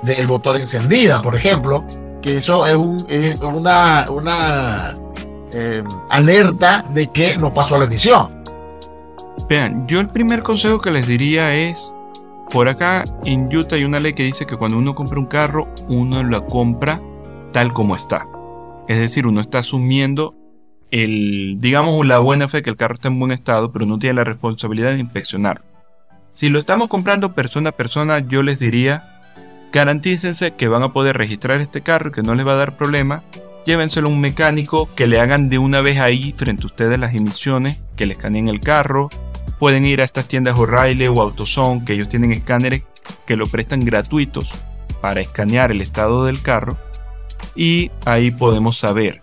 del 0.01 0.27
motor 0.27 0.59
encendida, 0.59 1.21
por 1.21 1.35
ejemplo, 1.35 1.85
que 2.21 2.37
eso 2.37 2.65
es, 2.67 2.75
una, 2.75 4.05
una 4.09 4.97
em, 5.55 5.85
alerta 6.09 6.83
de 6.93 7.07
que 7.07 7.37
no 7.37 7.53
pasó 7.53 7.77
la 7.79 7.85
emisión. 7.85 8.43
Vean, 9.47 9.87
yo 9.87 10.01
el 10.01 10.09
primer 10.09 10.43
consejo 10.43 10.81
que 10.81 10.91
les 10.91 11.07
diría 11.07 11.55
es, 11.55 11.93
por 12.51 12.67
acá 12.67 13.05
en 13.23 13.55
Utah 13.55 13.77
hay 13.77 13.85
una 13.85 13.99
ley 13.99 14.13
que 14.13 14.23
dice 14.23 14.45
que 14.45 14.57
cuando 14.57 14.77
uno 14.77 14.95
compra 14.95 15.17
un 15.17 15.27
carro, 15.27 15.69
uno 15.87 16.23
lo 16.23 16.45
compra 16.45 16.99
tal 17.53 17.71
como 17.71 17.95
está. 17.95 18.27
Es 18.89 18.99
decir, 18.99 19.27
uno 19.27 19.39
está 19.39 19.59
asumiendo 19.59 20.35
el, 20.91 21.55
digamos, 21.59 22.05
la 22.05 22.19
buena 22.19 22.49
fe 22.49 22.61
que 22.61 22.69
el 22.69 22.75
carro 22.75 22.95
está 22.95 23.07
en 23.07 23.19
buen 23.19 23.31
estado, 23.31 23.71
pero 23.71 23.85
no 23.85 23.97
tiene 23.97 24.15
la 24.15 24.23
responsabilidad 24.25 24.91
de 24.91 24.99
inspeccionarlo. 24.99 25.63
Si 26.33 26.49
lo 26.49 26.59
estamos 26.59 26.89
comprando 26.89 27.33
persona 27.33 27.69
a 27.69 27.77
persona, 27.77 28.19
yo 28.19 28.43
les 28.43 28.59
diría, 28.59 29.21
garantícense 29.71 30.51
que 30.51 30.67
van 30.67 30.83
a 30.83 30.91
poder 30.91 31.15
registrar 31.17 31.61
este 31.61 31.79
carro 31.79 32.11
que 32.11 32.23
no 32.23 32.35
les 32.35 32.45
va 32.45 32.53
a 32.53 32.57
dar 32.57 32.75
problema 32.75 33.23
llévenselo 33.65 34.07
a 34.07 34.11
un 34.11 34.21
mecánico 34.21 34.87
que 34.95 35.07
le 35.07 35.19
hagan 35.19 35.49
de 35.49 35.57
una 35.57 35.81
vez 35.81 35.99
ahí 35.99 36.33
frente 36.37 36.63
a 36.63 36.67
ustedes 36.67 36.99
las 36.99 37.13
emisiones, 37.13 37.79
que 37.95 38.05
le 38.05 38.13
escaneen 38.13 38.47
el 38.47 38.61
carro. 38.61 39.09
Pueden 39.59 39.85
ir 39.85 40.01
a 40.01 40.03
estas 40.03 40.27
tiendas 40.27 40.57
O'Reilly 40.57 41.07
o 41.07 41.21
AutoZone, 41.21 41.83
que 41.85 41.93
ellos 41.93 42.09
tienen 42.09 42.31
escáneres 42.31 42.83
que 43.25 43.35
lo 43.35 43.47
prestan 43.47 43.79
gratuitos 43.79 44.51
para 45.01 45.21
escanear 45.21 45.71
el 45.71 45.81
estado 45.81 46.25
del 46.25 46.41
carro. 46.41 46.77
Y 47.55 47.91
ahí 48.05 48.31
podemos 48.31 48.77
saber. 48.77 49.21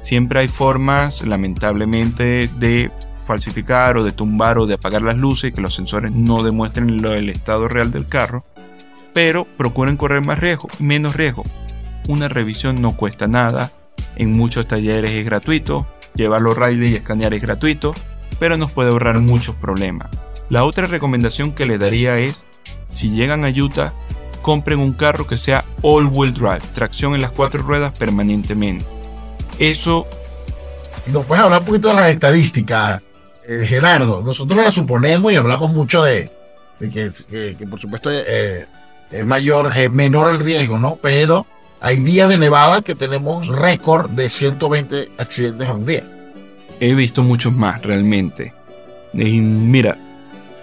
Siempre 0.00 0.40
hay 0.40 0.48
formas, 0.48 1.22
lamentablemente, 1.22 2.48
de 2.58 2.90
falsificar 3.24 3.96
o 3.96 4.04
de 4.04 4.12
tumbar 4.12 4.58
o 4.58 4.66
de 4.66 4.74
apagar 4.74 5.02
las 5.02 5.18
luces 5.18 5.52
que 5.52 5.60
los 5.60 5.74
sensores 5.74 6.12
no 6.12 6.42
demuestren 6.42 7.04
el 7.04 7.28
estado 7.30 7.68
real 7.68 7.90
del 7.90 8.06
carro. 8.06 8.44
Pero 9.12 9.46
procuren 9.56 9.96
correr 9.96 10.22
más 10.22 10.40
riesgo, 10.40 10.68
menos 10.78 11.14
riesgo. 11.14 11.42
Una 12.08 12.28
revisión 12.28 12.82
no 12.82 12.96
cuesta 12.96 13.28
nada. 13.28 13.72
En 14.16 14.32
muchos 14.32 14.66
talleres 14.66 15.10
es 15.10 15.24
gratuito. 15.24 15.86
Llevarlo 16.14 16.54
Riley 16.54 16.92
y 16.92 16.96
escanear 16.96 17.34
es 17.34 17.42
gratuito. 17.42 17.92
Pero 18.38 18.56
nos 18.56 18.72
puede 18.72 18.90
ahorrar 18.90 19.20
muchos 19.20 19.54
problemas. 19.56 20.08
La 20.50 20.64
otra 20.64 20.86
recomendación 20.86 21.52
que 21.52 21.66
le 21.66 21.78
daría 21.78 22.18
es, 22.18 22.44
si 22.88 23.10
llegan 23.10 23.44
a 23.44 23.48
Utah, 23.48 23.92
compren 24.42 24.78
un 24.78 24.92
carro 24.92 25.26
que 25.26 25.38
sea 25.38 25.64
all-wheel 25.82 26.34
drive, 26.34 26.60
tracción 26.74 27.14
en 27.14 27.22
las 27.22 27.30
cuatro 27.30 27.62
ruedas 27.62 27.96
permanentemente. 27.98 28.84
Eso... 29.58 30.06
¿Nos 31.06 31.24
puedes 31.24 31.42
hablar 31.42 31.60
un 31.60 31.66
poquito 31.66 31.88
de 31.88 31.94
las 31.94 32.10
estadísticas, 32.10 33.02
eh, 33.48 33.64
Gerardo? 33.66 34.22
Nosotros 34.22 34.62
la 34.62 34.70
suponemos 34.70 35.32
y 35.32 35.36
hablamos 35.36 35.72
mucho 35.72 36.02
de, 36.02 36.30
que, 36.78 37.66
por 37.68 37.80
supuesto 37.80 38.10
eh, 38.12 38.66
es 39.10 39.26
mayor, 39.26 39.72
es 39.76 39.90
menor 39.90 40.30
el 40.30 40.40
riesgo, 40.40 40.78
¿no? 40.78 40.96
Pero 40.96 41.46
hay 41.84 41.96
días 41.96 42.30
de 42.30 42.38
nevada 42.38 42.80
que 42.80 42.94
tenemos 42.94 43.46
récord 43.46 44.08
de 44.08 44.30
120 44.30 45.10
accidentes 45.18 45.68
a 45.68 45.74
un 45.74 45.84
día. 45.84 46.02
He 46.80 46.94
visto 46.94 47.22
muchos 47.22 47.52
más 47.52 47.82
realmente. 47.82 48.54
Mira, 49.12 49.98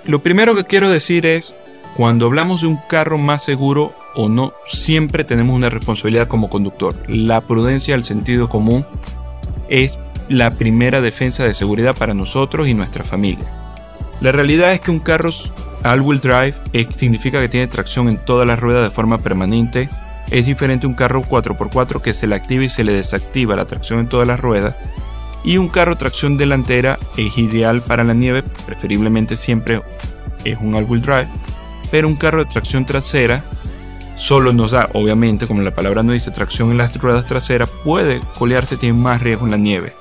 lo 0.04 0.24
primero 0.24 0.56
que 0.56 0.64
quiero 0.64 0.90
decir 0.90 1.28
es, 1.28 1.56
cuando 1.96 2.26
hablamos 2.26 2.62
de 2.62 2.68
un 2.68 2.80
carro 2.90 3.20
más 3.20 3.44
seguro 3.44 3.94
o 4.16 4.30
no, 4.30 4.54
siempre 4.66 5.24
tenemos 5.24 5.56
una 5.56 5.70
responsabilidad 5.70 6.28
como 6.28 6.50
conductor. 6.50 6.96
La 7.08 7.42
prudencia, 7.42 7.94
el 7.94 8.04
sentido 8.04 8.50
común 8.50 8.84
es 9.70 10.00
la 10.28 10.50
primera 10.50 11.02
defensa 11.02 11.44
de 11.44 11.54
seguridad 11.54 11.96
para 11.96 12.16
nosotros 12.16 12.68
y 12.68 12.74
nuestra 12.74 13.04
familia. 13.04 13.46
La 14.22 14.32
realidad 14.32 14.74
es 14.74 14.80
que 14.80 14.90
un 14.90 15.00
carro 15.00 15.30
all-wheel 15.84 16.20
drive 16.20 16.56
significa 16.90 17.40
que 17.40 17.50
tiene 17.50 17.68
tracción 17.68 18.10
en 18.10 18.18
todas 18.18 18.48
las 18.48 18.60
ruedas 18.60 18.84
de 18.84 18.90
forma 18.90 19.20
permanente 19.20 19.88
es 20.30 20.46
diferente 20.46 20.88
un 20.88 20.94
carro 20.94 21.22
4x4 21.22 22.02
que 22.02 22.14
se 22.14 22.28
le 22.28 22.36
activa 22.36 22.64
y 22.64 22.70
se 22.70 22.84
le 22.84 22.94
desactiva 22.94 23.56
la 23.56 23.66
tracción 23.66 24.00
en 24.00 24.08
todas 24.08 24.28
las 24.28 24.40
ruedas. 24.40 24.76
Y 25.44 25.58
un 25.58 25.70
carro 25.70 25.98
tracción 25.98 26.38
delantera 26.38 27.00
es 27.18 27.38
ideal 27.38 27.82
para 27.82 28.04
la 28.04 28.14
nieve, 28.14 28.44
preferiblemente 28.66 29.36
siempre 29.36 29.82
es 30.46 30.58
un 30.60 30.76
all-wheel 30.76 31.02
drive. 31.02 31.30
Pero 31.90 32.08
un 32.08 32.16
carro 32.16 32.44
de 32.44 32.50
tracción 32.50 32.86
trasera 32.86 33.44
solo 34.16 34.54
nos 34.54 34.72
da, 34.72 34.90
obviamente, 34.94 35.48
como 35.48 35.62
la 35.62 35.74
palabra 35.74 36.04
no 36.04 36.14
dice, 36.14 36.30
tracción 36.32 36.70
en 36.72 36.78
las 36.78 36.96
ruedas 36.96 37.26
traseras, 37.26 37.70
puede 37.84 38.22
colearse, 38.38 38.78
tiene 38.78 38.98
más 38.98 39.22
riesgo 39.22 39.46
en 39.46 39.52
la 39.52 39.58
nieve. 39.58 39.94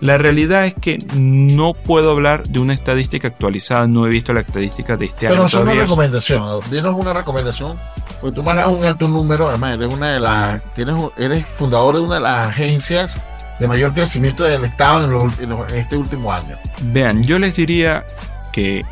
La 0.00 0.18
realidad 0.18 0.66
es 0.66 0.74
que 0.74 0.98
no 1.14 1.72
puedo 1.72 2.10
hablar 2.10 2.46
de 2.48 2.58
una 2.58 2.74
estadística 2.74 3.28
actualizada, 3.28 3.86
no 3.86 4.06
he 4.06 4.10
visto 4.10 4.32
la 4.32 4.40
estadística 4.40 4.96
de 4.96 5.06
este 5.06 5.26
año. 5.26 5.36
Pero 5.36 5.46
es 5.46 5.54
una 5.54 5.74
recomendación, 5.74 6.60
dinos 6.70 6.94
una 6.96 7.12
recomendación, 7.12 7.78
porque 8.20 8.34
tú 8.34 8.42
manejas 8.42 8.72
un 8.72 8.84
alto 8.84 9.08
número, 9.08 9.48
además 9.48 9.74
eres 9.74 9.92
una 9.92 10.12
de 10.12 10.20
las, 10.20 10.74
tienes, 10.74 10.96
eres 11.16 11.46
fundador 11.46 11.94
de 11.94 12.00
una 12.02 12.16
de 12.16 12.20
las 12.20 12.48
agencias 12.48 13.16
de 13.58 13.68
mayor 13.68 13.94
crecimiento 13.94 14.44
del 14.44 14.64
Estado 14.64 15.30
en, 15.40 15.52
este 15.74 15.96
último 15.96 16.32
año. 16.32 16.58
Vean, 16.92 17.22
yo 17.22 17.38
les 17.38 17.56
diría 17.56 18.04
que 18.52 18.84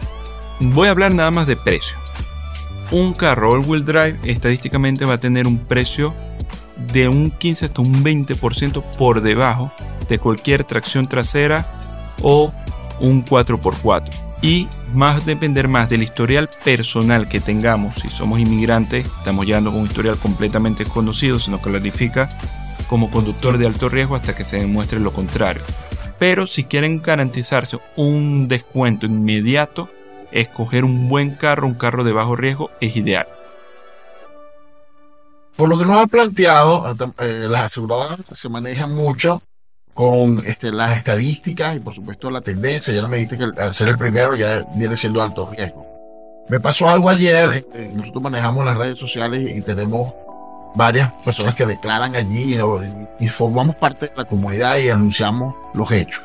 voy 0.60 0.88
a 0.88 0.92
hablar 0.92 1.12
nada 1.12 1.30
más 1.30 1.46
de 1.46 1.56
precio. 1.56 1.96
Un 2.90 3.14
carro 3.14 3.52
all-wheel 3.52 3.84
drive 3.84 4.20
estadísticamente 4.24 5.04
va 5.04 5.14
a 5.14 5.20
tener 5.20 5.46
un 5.46 5.58
precio 5.58 6.14
de 6.92 7.08
un 7.08 7.30
15 7.30 7.66
hasta 7.66 7.80
un 7.80 8.04
20% 8.04 8.82
por 8.96 9.20
debajo 9.20 9.72
de 10.08 10.18
cualquier 10.18 10.64
tracción 10.64 11.08
trasera 11.08 11.66
o 12.22 12.52
un 13.00 13.24
4x4 13.24 14.10
y 14.42 14.68
más 14.92 15.24
depender 15.24 15.68
más 15.68 15.88
del 15.88 16.02
historial 16.02 16.50
personal 16.64 17.28
que 17.28 17.40
tengamos. 17.40 17.94
Si 17.94 18.10
somos 18.10 18.40
inmigrantes 18.40 19.06
estamos 19.18 19.46
llevando 19.46 19.70
con 19.70 19.80
un 19.80 19.86
historial 19.86 20.18
completamente 20.18 20.84
desconocido 20.84 21.38
se 21.38 21.50
nos 21.50 21.60
clarifica 21.60 22.28
como 22.88 23.10
conductor 23.10 23.56
de 23.56 23.66
alto 23.66 23.88
riesgo 23.88 24.16
hasta 24.16 24.34
que 24.34 24.44
se 24.44 24.58
demuestre 24.58 25.00
lo 25.00 25.12
contrario. 25.12 25.62
Pero 26.18 26.46
si 26.46 26.64
quieren 26.64 27.00
garantizarse 27.00 27.78
un 27.96 28.48
descuento 28.48 29.06
inmediato 29.06 29.88
escoger 30.32 30.84
un 30.84 31.08
buen 31.08 31.32
carro 31.34 31.66
un 31.66 31.74
carro 31.74 32.04
de 32.04 32.12
bajo 32.12 32.36
riesgo 32.36 32.70
es 32.80 32.96
ideal. 32.96 33.28
Por 35.56 35.68
lo 35.68 35.78
que 35.78 35.84
nos 35.84 35.96
ha 35.96 36.06
planteado, 36.06 36.96
eh, 37.18 37.46
las 37.48 37.64
aseguradoras 37.64 38.20
se 38.32 38.48
manejan 38.48 38.94
mucho 38.94 39.42
con 39.94 40.42
este, 40.46 40.72
las 40.72 40.96
estadísticas 40.96 41.76
y 41.76 41.81
por 41.81 41.94
supuesto 41.94 42.31
la 42.31 42.40
tendencia. 42.40 42.94
Ya 42.94 43.07
me 43.07 43.16
dijiste 43.16 43.38
que 43.38 43.61
al 43.61 43.74
ser 43.74 43.88
el 43.88 43.98
primero 43.98 44.35
ya 44.35 44.64
viene 44.74 44.96
siendo 44.96 45.22
alto 45.22 45.50
riesgo. 45.50 45.87
Me 46.48 46.61
pasó 46.61 46.88
algo 46.88 47.09
ayer, 47.09 47.52
este, 47.52 47.88
nosotros 47.94 48.22
manejamos 48.22 48.64
las 48.64 48.76
redes 48.76 48.98
sociales 48.98 49.57
y 49.57 49.62
tenemos 49.62 50.12
varias 50.74 51.12
personas 51.24 51.55
que 51.55 51.66
declaran 51.66 52.16
allí 52.16 52.59
y, 53.20 53.28
formamos 53.28 53.76
parte 53.76 54.07
de 54.07 54.12
la 54.16 54.24
comunidad 54.24 54.78
y 54.78 54.88
anunciamos 54.88 55.55
los 55.74 55.90
hechos. 55.92 56.24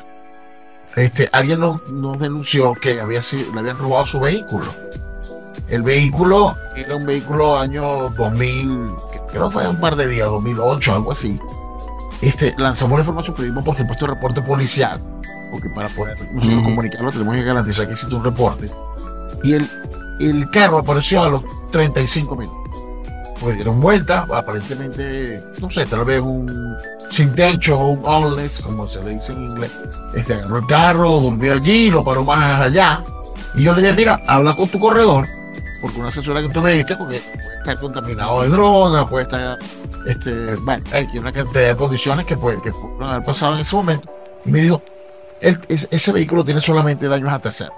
Este, 0.96 1.28
alguien 1.32 1.60
nos, 1.60 1.86
nos 1.90 2.18
denunció 2.18 2.74
que 2.74 3.00
había 3.00 3.22
sido, 3.22 3.52
le 3.52 3.60
habían 3.60 3.78
robado 3.78 4.06
su 4.06 4.18
vehículo. 4.18 4.66
El 5.68 5.82
vehículo 5.82 6.56
era 6.74 6.96
un 6.96 7.04
vehículo 7.04 7.58
año 7.58 8.08
2000, 8.10 8.90
creo 9.30 9.48
que 9.48 9.50
fue 9.50 9.68
un 9.68 9.78
par 9.78 9.96
de 9.96 10.08
días, 10.08 10.28
2008, 10.28 10.94
algo 10.94 11.12
así 11.12 11.38
este, 12.20 12.54
lanzamos 12.58 12.98
la 12.98 13.02
información, 13.02 13.36
pedimos 13.36 13.64
por 13.64 13.76
supuesto 13.76 14.04
el 14.06 14.12
reporte 14.12 14.42
policial, 14.42 15.00
porque 15.50 15.68
para 15.70 15.88
poder 15.88 16.16
nosotros 16.32 16.62
comunicarlo 16.62 17.12
tenemos 17.12 17.36
que 17.36 17.42
garantizar 17.42 17.86
que 17.86 17.92
existe 17.92 18.14
un 18.14 18.24
reporte. 18.24 18.70
Y 19.44 19.52
el, 19.52 19.70
el 20.20 20.50
carro 20.50 20.78
apareció 20.78 21.22
a 21.22 21.28
los 21.28 21.42
35 21.70 22.36
minutos. 22.36 22.58
Pues 23.40 23.54
dieron 23.54 23.80
vuelta, 23.80 24.26
aparentemente, 24.34 25.40
no 25.60 25.70
sé, 25.70 25.86
tal 25.86 26.04
vez 26.04 26.20
un 26.20 26.76
sin 27.10 27.34
techo 27.34 27.78
o 27.78 27.90
un 27.90 28.02
homeless, 28.04 28.60
como 28.60 28.88
se 28.88 29.02
le 29.04 29.10
dice 29.10 29.32
en 29.32 29.44
inglés. 29.44 29.70
Este 30.14 30.34
agarró 30.34 30.58
el 30.58 30.66
carro, 30.66 31.20
durmió 31.20 31.54
allí, 31.54 31.88
lo 31.90 32.04
paró 32.04 32.24
más 32.24 32.60
allá. 32.60 33.02
Y 33.54 33.62
yo 33.62 33.74
le 33.74 33.82
dije, 33.82 33.94
mira, 33.94 34.20
habla 34.26 34.56
con 34.56 34.68
tu 34.68 34.80
corredor, 34.80 35.26
porque 35.80 35.98
una 35.98 36.08
asesora 36.08 36.42
que 36.42 36.48
tú 36.48 36.60
me 36.60 36.72
diste, 36.72 36.96
porque 36.96 37.20
puede 37.20 37.58
estar 37.58 37.80
contaminado 37.80 38.42
de 38.42 38.48
droga, 38.48 39.08
puede 39.08 39.24
estar 39.24 39.58
este, 40.06 40.54
bueno, 40.56 40.84
hay 40.92 41.06
una 41.18 41.32
cantidad 41.32 41.68
de 41.68 41.76
condiciones 41.76 42.24
que, 42.24 42.36
puede, 42.36 42.60
que 42.62 42.72
pueden 42.72 43.02
haber 43.02 43.24
pasado 43.24 43.54
en 43.54 43.60
ese 43.60 43.76
momento. 43.76 44.10
Y 44.44 44.50
me 44.50 44.60
dijo, 44.60 44.82
ese 45.40 46.12
vehículo 46.12 46.44
tiene 46.44 46.60
solamente 46.60 47.08
daños 47.08 47.30
a 47.30 47.38
tercero. 47.38 47.72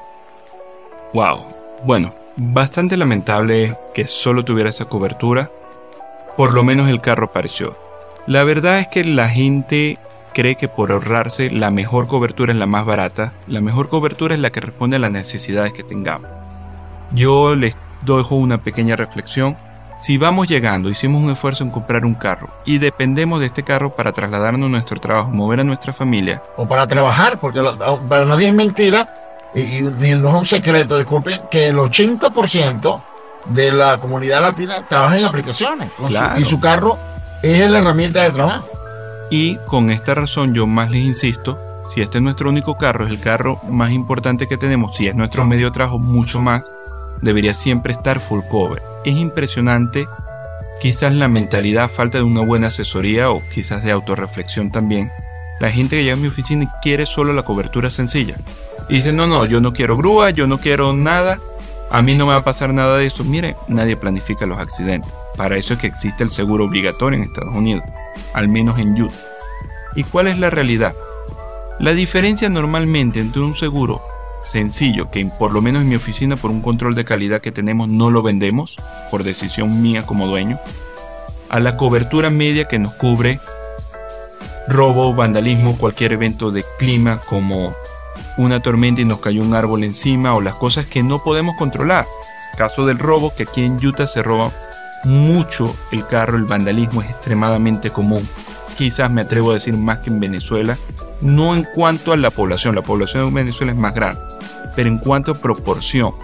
Wow. 1.13 1.45
Bueno, 1.85 2.15
bastante 2.37 2.97
lamentable 2.97 3.77
que 3.95 4.07
solo 4.07 4.45
tuviera 4.45 4.71
esa 4.71 4.85
cobertura. 4.85 5.51
Por 6.37 6.55
lo 6.55 6.63
menos 6.63 6.89
el 6.89 7.01
carro 7.01 7.27
apareció. 7.27 7.77
La 8.27 8.45
verdad 8.45 8.79
es 8.79 8.89
que 8.89 9.05
la 9.05 9.29
gente 9.29 9.99
cree 10.33 10.55
que 10.55 10.69
por 10.69 10.93
ahorrarse 10.93 11.51
la 11.51 11.71
mejor 11.71 12.07
cobertura 12.07 12.53
es 12.53 12.59
la 12.59 12.67
más 12.67 12.87
barata. 12.87 13.33
La 13.47 13.61
mejor 13.61 13.89
cobertura 13.89 14.35
es 14.35 14.41
la 14.41 14.51
que 14.51 14.61
responde 14.61 14.97
a 14.97 15.01
las 15.01 15.11
necesidades 15.11 15.73
que 15.73 15.83
tengamos. 15.83 16.31
Yo 17.11 17.57
les 17.57 17.77
dejo 18.03 18.35
una 18.35 18.59
pequeña 18.59 18.97
reflexión 18.97 19.57
si 20.01 20.17
vamos 20.17 20.49
llegando, 20.49 20.89
hicimos 20.89 21.23
un 21.23 21.31
esfuerzo 21.31 21.63
en 21.63 21.69
comprar 21.71 22.07
un 22.07 22.15
carro 22.15 22.49
y 22.65 22.79
dependemos 22.79 23.39
de 23.39 23.47
este 23.47 23.63
carro 23.63 23.95
para 23.95 24.13
trasladarnos 24.13 24.69
a 24.69 24.71
nuestro 24.71 24.99
trabajo, 24.99 25.31
mover 25.31 25.61
a 25.61 25.65
nuestra 25.65 25.93
familia. 25.93 26.43
O 26.57 26.67
para 26.67 26.87
trabajar, 26.87 27.39
porque 27.39 27.63
para 28.09 28.25
nadie 28.25 28.49
es 28.49 28.55
mentira 28.55 29.13
y, 29.55 29.83
no 29.83 30.29
es 30.31 30.35
un 30.35 30.47
secreto, 30.47 30.97
disculpen, 30.97 31.43
que 31.51 31.67
el 31.67 31.77
80% 31.77 33.03
de 33.45 33.73
la 33.73 33.99
comunidad 33.99 34.41
latina 34.41 34.87
trabaja 34.89 35.19
en 35.19 35.27
aplicaciones 35.27 35.91
y 36.39 36.45
su 36.47 36.59
carro 36.59 36.97
es 37.43 37.69
la 37.71 37.81
herramienta 37.81 38.23
de 38.23 38.31
trabajo. 38.31 38.69
Y 39.31 39.57
con 39.67 39.91
esta 39.91 40.15
razón 40.15 40.55
yo 40.55 40.67
más 40.67 40.91
les 40.91 41.03
insisto, 41.03 41.59
si 41.87 42.01
este 42.01 42.19
es 42.19 42.25
nuestro 42.25 42.49
único 42.49 42.79
carro, 42.79 43.05
es 43.05 43.13
el 43.13 43.21
carro 43.21 43.61
más 43.69 43.91
importante 43.91 44.47
que 44.47 44.57
tenemos, 44.57 44.97
si 44.97 45.09
es 45.09 45.15
nuestro 45.15 45.45
medio 45.45 45.67
de 45.67 45.73
trabajo, 45.73 45.99
mucho 45.99 46.41
más, 46.41 46.63
debería 47.23 47.55
siempre 47.55 47.93
estar 47.93 48.21
full 48.21 48.41
cover 48.51 48.83
es 49.05 49.17
impresionante 49.17 50.07
quizás 50.81 51.13
la 51.13 51.29
mentalidad, 51.29 51.91
falta 51.91 52.19
de 52.19 52.25
una 52.25 52.43
buena 52.43 52.69
asesoría 52.69 53.31
o 53.31 53.43
quizás 53.49 53.83
de 53.85 53.93
autorreflexión 53.93 54.71
también. 54.71 55.11
La 55.59 55.71
gente 55.71 55.97
que 55.97 56.05
llega 56.05 56.15
a 56.15 56.19
mi 56.19 56.29
oficina 56.29 56.73
quiere 56.83 57.07
solo 57.07 57.33
la 57.33 57.43
cobertura 57.43 57.91
sencilla. 57.91 58.37
Y 58.89 58.95
dice, 58.95 59.13
no, 59.13 59.27
no, 59.27 59.45
yo 59.45 59.61
no 59.61 59.73
quiero 59.73 59.97
grúa, 59.97 60.31
yo 60.31 60.47
no 60.47 60.59
quiero 60.59 60.95
nada, 60.95 61.39
a 61.91 62.03
mí 62.03 62.15
no 62.15 62.27
me 62.27 62.33
va 62.33 62.39
a 62.39 62.45
pasar 62.45 62.73
nada 62.73 62.97
de 62.97 63.07
eso. 63.07 63.25
Mire, 63.25 63.57
nadie 63.69 63.97
planifica 63.97 64.47
los 64.47 64.59
accidentes. 64.59 65.13
Para 65.37 65.57
eso 65.57 65.75
es 65.75 65.81
que 65.81 65.87
existe 65.87 66.25
el 66.25 66.31
seguro 66.31 66.65
obligatorio 66.65 67.19
en 67.19 67.25
Estados 67.25 67.55
Unidos, 67.55 67.85
al 68.33 68.49
menos 68.49 68.79
en 68.79 69.01
Utah. 69.01 69.15
¿Y 69.95 70.05
cuál 70.05 70.29
es 70.29 70.39
la 70.39 70.51
realidad? 70.51 70.95
La 71.79 71.93
diferencia 71.93 72.49
normalmente 72.49 73.21
entre 73.21 73.43
un 73.43 73.55
seguro 73.55 74.03
sencillo, 74.43 75.11
que 75.11 75.25
por 75.27 75.53
lo 75.53 75.61
menos 75.61 75.83
en 75.83 75.89
mi 75.89 75.97
oficina 75.97 76.37
por 76.37 76.51
un 76.51 76.63
control 76.63 76.95
de 76.95 77.05
calidad 77.05 77.41
que 77.41 77.53
tenemos 77.53 77.89
no 77.89 78.11
lo 78.11 78.23
vendemos, 78.23 78.77
por 79.11 79.25
decisión 79.25 79.83
mía 79.83 80.05
como 80.05 80.27
dueño, 80.27 80.59
a 81.49 81.61
la 81.61 81.77
cobertura 81.77 82.31
media 82.31 82.69
que 82.69 82.79
nos 82.79 82.93
cubre 82.95 83.41
robo, 84.69 85.15
vandalismo, 85.15 85.77
cualquier 85.77 86.13
evento 86.13 86.53
de 86.53 86.65
clima 86.79 87.21
como 87.29 87.75
una 88.37 88.61
tormenta 88.61 89.01
y 89.01 89.05
nos 89.05 89.21
cayó 89.21 89.43
un 89.43 89.55
árbol 89.55 89.85
encima 89.85 90.35
o 90.35 90.41
las 90.41 90.55
cosas 90.55 90.87
que 90.87 91.03
no 91.03 91.19
podemos 91.23 91.57
controlar. 91.57 92.07
Caso 92.57 92.87
del 92.87 92.99
robo, 92.99 93.35
que 93.35 93.43
aquí 93.45 93.65
en 93.65 93.85
Utah 93.85 94.07
se 94.07 94.23
roba 94.23 94.53
mucho 95.05 95.75
el 95.93 96.07
carro, 96.07 96.37
el 96.37 96.45
vandalismo 96.45 97.03
es 97.03 97.11
extremadamente 97.11 97.91
común. 97.91 98.29
Quizás 98.77 99.11
me 99.11 99.23
atrevo 99.23 99.51
a 99.51 99.55
decir 99.55 99.77
más 99.77 99.99
que 99.99 100.11
en 100.11 100.21
Venezuela, 100.21 100.79
no 101.21 101.55
en 101.55 101.65
cuanto 101.65 102.13
a 102.13 102.17
la 102.17 102.31
población, 102.31 102.75
la 102.75 102.83
población 102.83 103.27
de 103.27 103.43
Venezuela 103.43 103.73
es 103.73 103.79
más 103.79 103.95
grande, 103.95 104.21
pero 104.75 104.89
en 104.89 104.99
cuanto 104.99 105.33
a 105.33 105.35
proporción, 105.35 106.15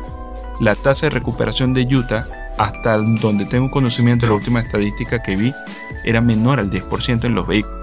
la 0.61 0.75
tasa 0.75 1.07
de 1.07 1.11
recuperación 1.11 1.75
de 1.75 1.83
Utah, 1.83 2.27
hasta 2.59 2.97
donde 2.97 3.45
tengo 3.45 3.71
conocimiento 3.71 4.25
de 4.25 4.31
la 4.31 4.37
última 4.37 4.61
estadística 4.61 5.23
que 5.23 5.37
vi, 5.37 5.53
era 6.05 6.21
menor 6.21 6.61
al 6.61 6.71
10% 6.71 7.25
en 7.25 7.35
los 7.35 7.47
vehículos. 7.47 7.77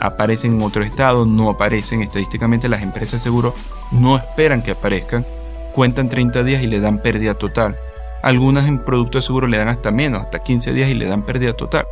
Aparecen 0.00 0.56
en 0.56 0.62
otro 0.62 0.82
estado, 0.82 1.24
no 1.26 1.50
aparecen 1.50 2.02
estadísticamente, 2.02 2.68
las 2.68 2.82
empresas 2.82 3.12
de 3.12 3.18
seguro 3.24 3.54
no 3.90 4.16
esperan 4.16 4.62
que 4.62 4.72
aparezcan, 4.72 5.24
cuentan 5.72 6.08
30 6.08 6.44
días 6.44 6.62
y 6.62 6.66
le 6.66 6.80
dan 6.80 6.98
pérdida 6.98 7.34
total. 7.34 7.76
Algunas 8.22 8.68
en 8.68 8.78
productos 8.78 9.22
de 9.22 9.26
seguro 9.26 9.46
le 9.46 9.58
dan 9.58 9.68
hasta 9.68 9.90
menos, 9.90 10.22
hasta 10.22 10.42
15 10.42 10.72
días 10.72 10.88
y 10.90 10.94
le 10.94 11.08
dan 11.08 11.22
pérdida 11.22 11.54
total. 11.54 11.86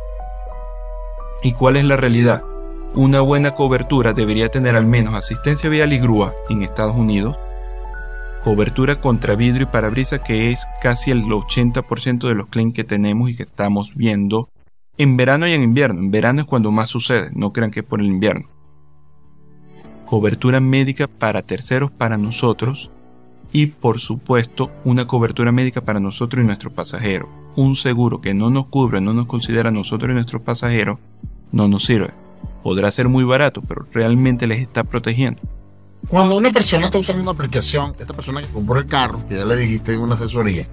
¿Y 1.41 1.53
cuál 1.53 1.75
es 1.75 1.83
la 1.83 1.97
realidad? 1.97 2.43
Una 2.95 3.21
buena 3.21 3.55
cobertura 3.55 4.13
debería 4.13 4.49
tener 4.49 4.75
al 4.75 4.85
menos 4.85 5.15
asistencia 5.15 5.67
vial 5.67 5.93
y 5.93 5.97
grúa 5.97 6.35
en 6.47 6.61
Estados 6.61 6.95
Unidos, 6.95 7.39
cobertura 8.43 9.01
contra 9.01 9.33
vidrio 9.33 9.63
y 9.63 9.71
parabrisa 9.71 10.21
que 10.21 10.51
es 10.51 10.67
casi 10.79 11.09
el 11.09 11.23
80% 11.23 12.27
de 12.27 12.35
los 12.35 12.49
claims 12.49 12.75
que 12.75 12.83
tenemos 12.83 13.31
y 13.31 13.35
que 13.35 13.43
estamos 13.43 13.95
viendo 13.95 14.49
en 14.95 15.17
verano 15.17 15.47
y 15.47 15.53
en 15.53 15.63
invierno. 15.63 16.01
En 16.01 16.11
verano 16.11 16.41
es 16.41 16.45
cuando 16.45 16.69
más 16.69 16.89
sucede, 16.89 17.31
no 17.33 17.51
crean 17.51 17.71
que 17.71 17.79
es 17.79 17.85
por 17.85 17.99
el 17.99 18.05
invierno. 18.05 18.47
Cobertura 20.05 20.59
médica 20.59 21.07
para 21.07 21.41
terceros, 21.41 21.89
para 21.89 22.19
nosotros 22.19 22.91
y 23.51 23.67
por 23.67 23.99
supuesto 23.99 24.69
una 24.83 25.07
cobertura 25.07 25.51
médica 25.51 25.81
para 25.81 25.99
nosotros 25.99 26.43
y 26.43 26.45
nuestros 26.45 26.73
pasajeros. 26.73 27.27
Un 27.55 27.75
seguro 27.75 28.21
que 28.21 28.35
no 28.35 28.51
nos 28.51 28.67
cubre, 28.67 29.01
no 29.01 29.15
nos 29.15 29.25
considera 29.25 29.71
nosotros 29.71 30.11
y 30.11 30.13
nuestros 30.13 30.43
pasajeros, 30.43 30.99
no 31.51 31.67
nos 31.67 31.85
sirve 31.85 32.22
podrá 32.63 32.89
ser 32.89 33.09
muy 33.09 33.25
barato, 33.25 33.61
pero 33.61 33.85
realmente 33.91 34.47
les 34.47 34.59
está 34.59 34.83
protegiendo. 34.83 35.41
Cuando 36.07 36.35
una 36.35 36.51
persona 36.51 36.87
está 36.87 36.97
usando 36.97 37.21
una 37.21 37.31
aplicación, 37.31 37.95
esta 37.99 38.13
persona 38.13 38.41
que 38.41 38.47
compró 38.47 38.79
el 38.79 38.87
carro, 38.87 39.25
que 39.27 39.35
ya 39.35 39.45
le 39.45 39.55
dijiste 39.55 39.93
en 39.93 39.99
una 39.99 40.15
asesoría, 40.15 40.67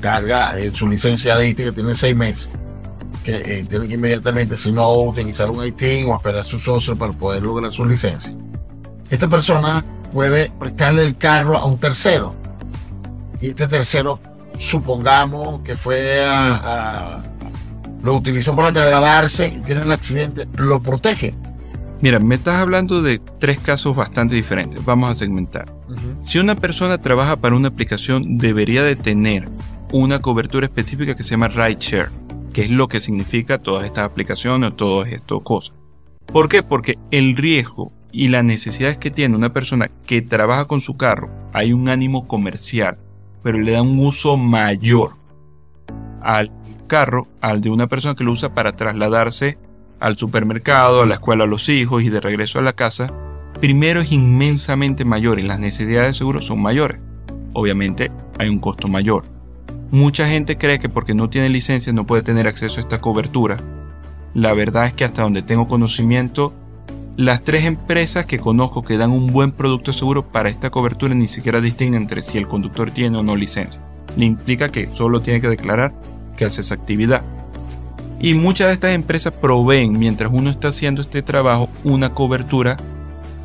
carga 0.00 0.58
eh, 0.58 0.70
su 0.72 0.88
licencia 0.88 1.36
de 1.36 1.48
IT 1.48 1.56
que 1.56 1.72
tiene 1.72 1.94
seis 1.96 2.16
meses, 2.16 2.50
que 3.24 3.36
eh, 3.36 3.66
tiene 3.68 3.88
que 3.88 3.94
inmediatamente, 3.94 4.56
si 4.56 4.72
no, 4.72 4.92
utilizar 4.92 5.50
un 5.50 5.64
IT 5.64 5.82
o 6.06 6.16
esperar 6.16 6.40
a 6.40 6.44
su 6.44 6.58
socio 6.58 6.96
para 6.96 7.12
poder 7.12 7.42
lograr 7.42 7.72
su 7.72 7.84
licencia. 7.84 8.34
Esta 9.10 9.28
persona 9.28 9.84
puede 10.12 10.50
prestarle 10.58 11.04
el 11.04 11.16
carro 11.16 11.56
a 11.56 11.64
un 11.64 11.78
tercero. 11.78 12.34
Y 13.40 13.50
este 13.50 13.68
tercero, 13.68 14.20
supongamos 14.56 15.60
que 15.60 15.76
fue 15.76 16.24
a 16.24 17.22
lo 18.04 18.14
utilizó 18.14 18.54
para 18.54 18.72
trasladarse 18.72 19.62
tiene 19.64 19.82
el 19.82 19.92
accidente, 19.92 20.46
lo 20.56 20.80
protege. 20.80 21.34
Mira, 22.00 22.18
me 22.18 22.34
estás 22.34 22.56
hablando 22.56 23.00
de 23.00 23.18
tres 23.38 23.58
casos 23.58 23.96
bastante 23.96 24.34
diferentes. 24.34 24.84
Vamos 24.84 25.10
a 25.10 25.14
segmentar. 25.14 25.64
Si 26.22 26.38
una 26.38 26.54
persona 26.54 26.98
trabaja 26.98 27.36
para 27.36 27.56
una 27.56 27.68
aplicación, 27.68 28.36
debería 28.36 28.82
de 28.82 28.94
tener 28.94 29.48
una 29.90 30.20
cobertura 30.20 30.66
específica 30.66 31.16
que 31.16 31.22
se 31.22 31.30
llama 31.30 31.48
Rideshare, 31.48 32.10
que 32.52 32.62
es 32.62 32.70
lo 32.70 32.88
que 32.88 33.00
significa 33.00 33.58
todas 33.58 33.86
estas 33.86 34.04
aplicaciones 34.04 34.72
o 34.72 34.74
todas 34.74 35.10
estas 35.10 35.40
cosas. 35.42 35.74
¿Por 36.26 36.50
qué? 36.50 36.62
Porque 36.62 36.98
el 37.10 37.36
riesgo 37.36 37.90
y 38.12 38.28
las 38.28 38.44
necesidades 38.44 38.98
que 38.98 39.10
tiene 39.10 39.34
una 39.34 39.54
persona 39.54 39.90
que 40.06 40.20
trabaja 40.20 40.66
con 40.66 40.82
su 40.82 40.98
carro, 40.98 41.30
hay 41.54 41.72
un 41.72 41.88
ánimo 41.88 42.28
comercial, 42.28 42.98
pero 43.42 43.58
le 43.58 43.72
da 43.72 43.80
un 43.80 43.98
uso 43.98 44.36
mayor 44.36 45.16
al 46.20 46.50
carro 46.86 47.28
al 47.40 47.60
de 47.60 47.70
una 47.70 47.86
persona 47.86 48.14
que 48.14 48.24
lo 48.24 48.32
usa 48.32 48.54
para 48.54 48.72
trasladarse 48.72 49.58
al 50.00 50.16
supermercado, 50.16 51.02
a 51.02 51.06
la 51.06 51.14
escuela 51.14 51.44
a 51.44 51.46
los 51.46 51.68
hijos 51.68 52.02
y 52.02 52.10
de 52.10 52.20
regreso 52.20 52.58
a 52.58 52.62
la 52.62 52.74
casa, 52.74 53.12
primero 53.60 54.00
es 54.00 54.12
inmensamente 54.12 55.04
mayor 55.04 55.38
y 55.38 55.42
las 55.42 55.58
necesidades 55.58 56.08
de 56.08 56.18
seguro 56.18 56.42
son 56.42 56.60
mayores. 56.60 57.00
Obviamente 57.52 58.10
hay 58.38 58.48
un 58.48 58.58
costo 58.58 58.88
mayor. 58.88 59.24
Mucha 59.90 60.26
gente 60.26 60.58
cree 60.58 60.78
que 60.78 60.88
porque 60.88 61.14
no 61.14 61.30
tiene 61.30 61.48
licencia 61.48 61.92
no 61.92 62.04
puede 62.04 62.22
tener 62.22 62.48
acceso 62.48 62.80
a 62.80 62.82
esta 62.82 63.00
cobertura. 63.00 63.58
La 64.34 64.52
verdad 64.52 64.86
es 64.86 64.94
que 64.94 65.04
hasta 65.04 65.22
donde 65.22 65.42
tengo 65.42 65.68
conocimiento, 65.68 66.52
las 67.16 67.44
tres 67.44 67.64
empresas 67.64 68.26
que 68.26 68.40
conozco 68.40 68.82
que 68.82 68.98
dan 68.98 69.12
un 69.12 69.28
buen 69.28 69.52
producto 69.52 69.92
seguro 69.92 70.26
para 70.26 70.48
esta 70.48 70.70
cobertura 70.70 71.14
ni 71.14 71.28
siquiera 71.28 71.60
distinguen 71.60 72.02
entre 72.02 72.22
si 72.22 72.38
el 72.38 72.48
conductor 72.48 72.90
tiene 72.90 73.18
o 73.18 73.22
no 73.22 73.36
licencia. 73.36 73.80
Le 74.16 74.24
implica 74.24 74.68
que 74.68 74.88
solo 74.88 75.20
tiene 75.20 75.40
que 75.40 75.48
declarar 75.48 75.94
que 76.36 76.44
hace 76.44 76.60
esa 76.60 76.74
actividad. 76.74 77.22
Y 78.20 78.34
muchas 78.34 78.68
de 78.68 78.74
estas 78.74 78.92
empresas 78.92 79.32
proveen, 79.32 79.98
mientras 79.98 80.30
uno 80.32 80.50
está 80.50 80.68
haciendo 80.68 81.00
este 81.00 81.22
trabajo, 81.22 81.68
una 81.82 82.14
cobertura, 82.14 82.76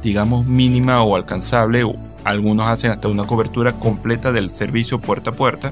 digamos, 0.03 0.45
mínima 0.45 1.03
o 1.03 1.15
alcanzable, 1.15 1.83
o 1.83 1.95
algunos 2.23 2.67
hacen 2.67 2.91
hasta 2.91 3.07
una 3.07 3.25
cobertura 3.25 3.73
completa 3.73 4.31
del 4.31 4.49
servicio 4.49 4.99
puerta 4.99 5.31
a 5.31 5.33
puerta, 5.33 5.71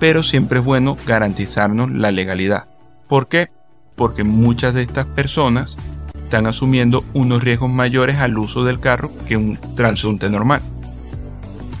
pero 0.00 0.22
siempre 0.22 0.58
es 0.58 0.64
bueno 0.64 0.96
garantizarnos 1.06 1.90
la 1.90 2.10
legalidad. 2.10 2.66
¿Por 3.08 3.28
qué? 3.28 3.50
Porque 3.94 4.24
muchas 4.24 4.74
de 4.74 4.82
estas 4.82 5.06
personas 5.06 5.78
están 6.24 6.46
asumiendo 6.46 7.04
unos 7.14 7.44
riesgos 7.44 7.70
mayores 7.70 8.16
al 8.16 8.36
uso 8.38 8.64
del 8.64 8.80
carro 8.80 9.10
que 9.28 9.36
un 9.36 9.56
transeúnte 9.76 10.28
normal. 10.28 10.62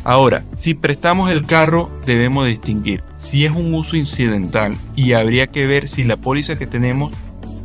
Ahora, 0.04 0.44
si 0.52 0.74
prestamos 0.74 1.30
el 1.30 1.46
carro, 1.46 1.90
debemos 2.04 2.46
distinguir 2.46 3.02
si 3.16 3.46
es 3.46 3.52
un 3.52 3.72
uso 3.72 3.96
incidental 3.96 4.76
y 4.94 5.14
habría 5.14 5.46
que 5.46 5.66
ver 5.66 5.88
si 5.88 6.04
la 6.04 6.18
póliza 6.18 6.58
que 6.58 6.66
tenemos 6.66 7.10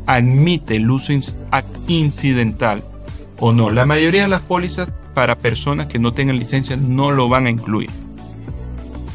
admite 0.06 0.78
el 0.78 0.90
uso 0.90 1.12
incidental 1.88 2.82
o 3.40 3.52
no. 3.52 3.70
La 3.70 3.86
mayoría 3.86 4.22
de 4.22 4.30
las 4.30 4.42
pólizas 4.42 4.94
para 5.14 5.36
personas 5.36 5.88
que 5.88 6.00
no 6.00 6.14
tengan 6.14 6.40
licencia 6.40 6.78
no 6.78 7.12
lo 7.12 7.28
van 7.28 7.46
a 7.46 7.50
incluir. 7.50 7.90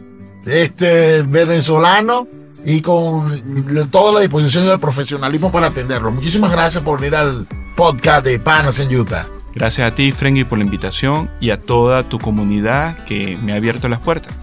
este 0.45 1.23
venezolano 1.23 2.27
y 2.65 2.81
con 2.81 3.89
toda 3.89 4.13
la 4.13 4.19
disposición 4.19 4.65
y 4.65 4.69
el 4.69 4.79
profesionalismo 4.79 5.51
para 5.51 5.67
atenderlo. 5.67 6.11
Muchísimas 6.11 6.51
gracias 6.51 6.83
por 6.83 6.99
venir 6.99 7.15
al 7.15 7.47
podcast 7.75 8.25
de 8.25 8.39
Panas 8.39 8.79
en 8.79 8.95
Utah. 8.95 9.27
Gracias 9.53 9.91
a 9.91 9.95
ti, 9.95 10.11
Frenkie, 10.11 10.45
por 10.45 10.57
la 10.57 10.63
invitación 10.63 11.29
y 11.41 11.49
a 11.49 11.61
toda 11.61 12.07
tu 12.07 12.19
comunidad 12.19 13.03
que 13.05 13.37
me 13.41 13.53
ha 13.53 13.55
abierto 13.55 13.89
las 13.89 13.99
puertas. 13.99 14.33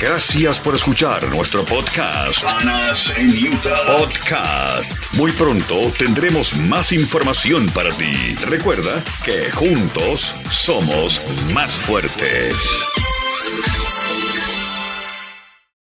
Gracias 0.00 0.60
por 0.60 0.76
escuchar 0.76 1.28
nuestro 1.34 1.64
podcast. 1.64 2.44
Panas 2.44 3.12
en 3.16 3.30
Utah. 3.30 3.98
Podcast. 3.98 5.14
Muy 5.14 5.32
pronto 5.32 5.90
tendremos 5.98 6.54
más 6.56 6.92
información 6.92 7.66
para 7.70 7.90
ti. 7.90 8.34
Recuerda 8.46 9.02
que 9.24 9.50
juntos 9.50 10.34
somos 10.50 11.20
más 11.52 11.76
fuertes. 11.76 12.84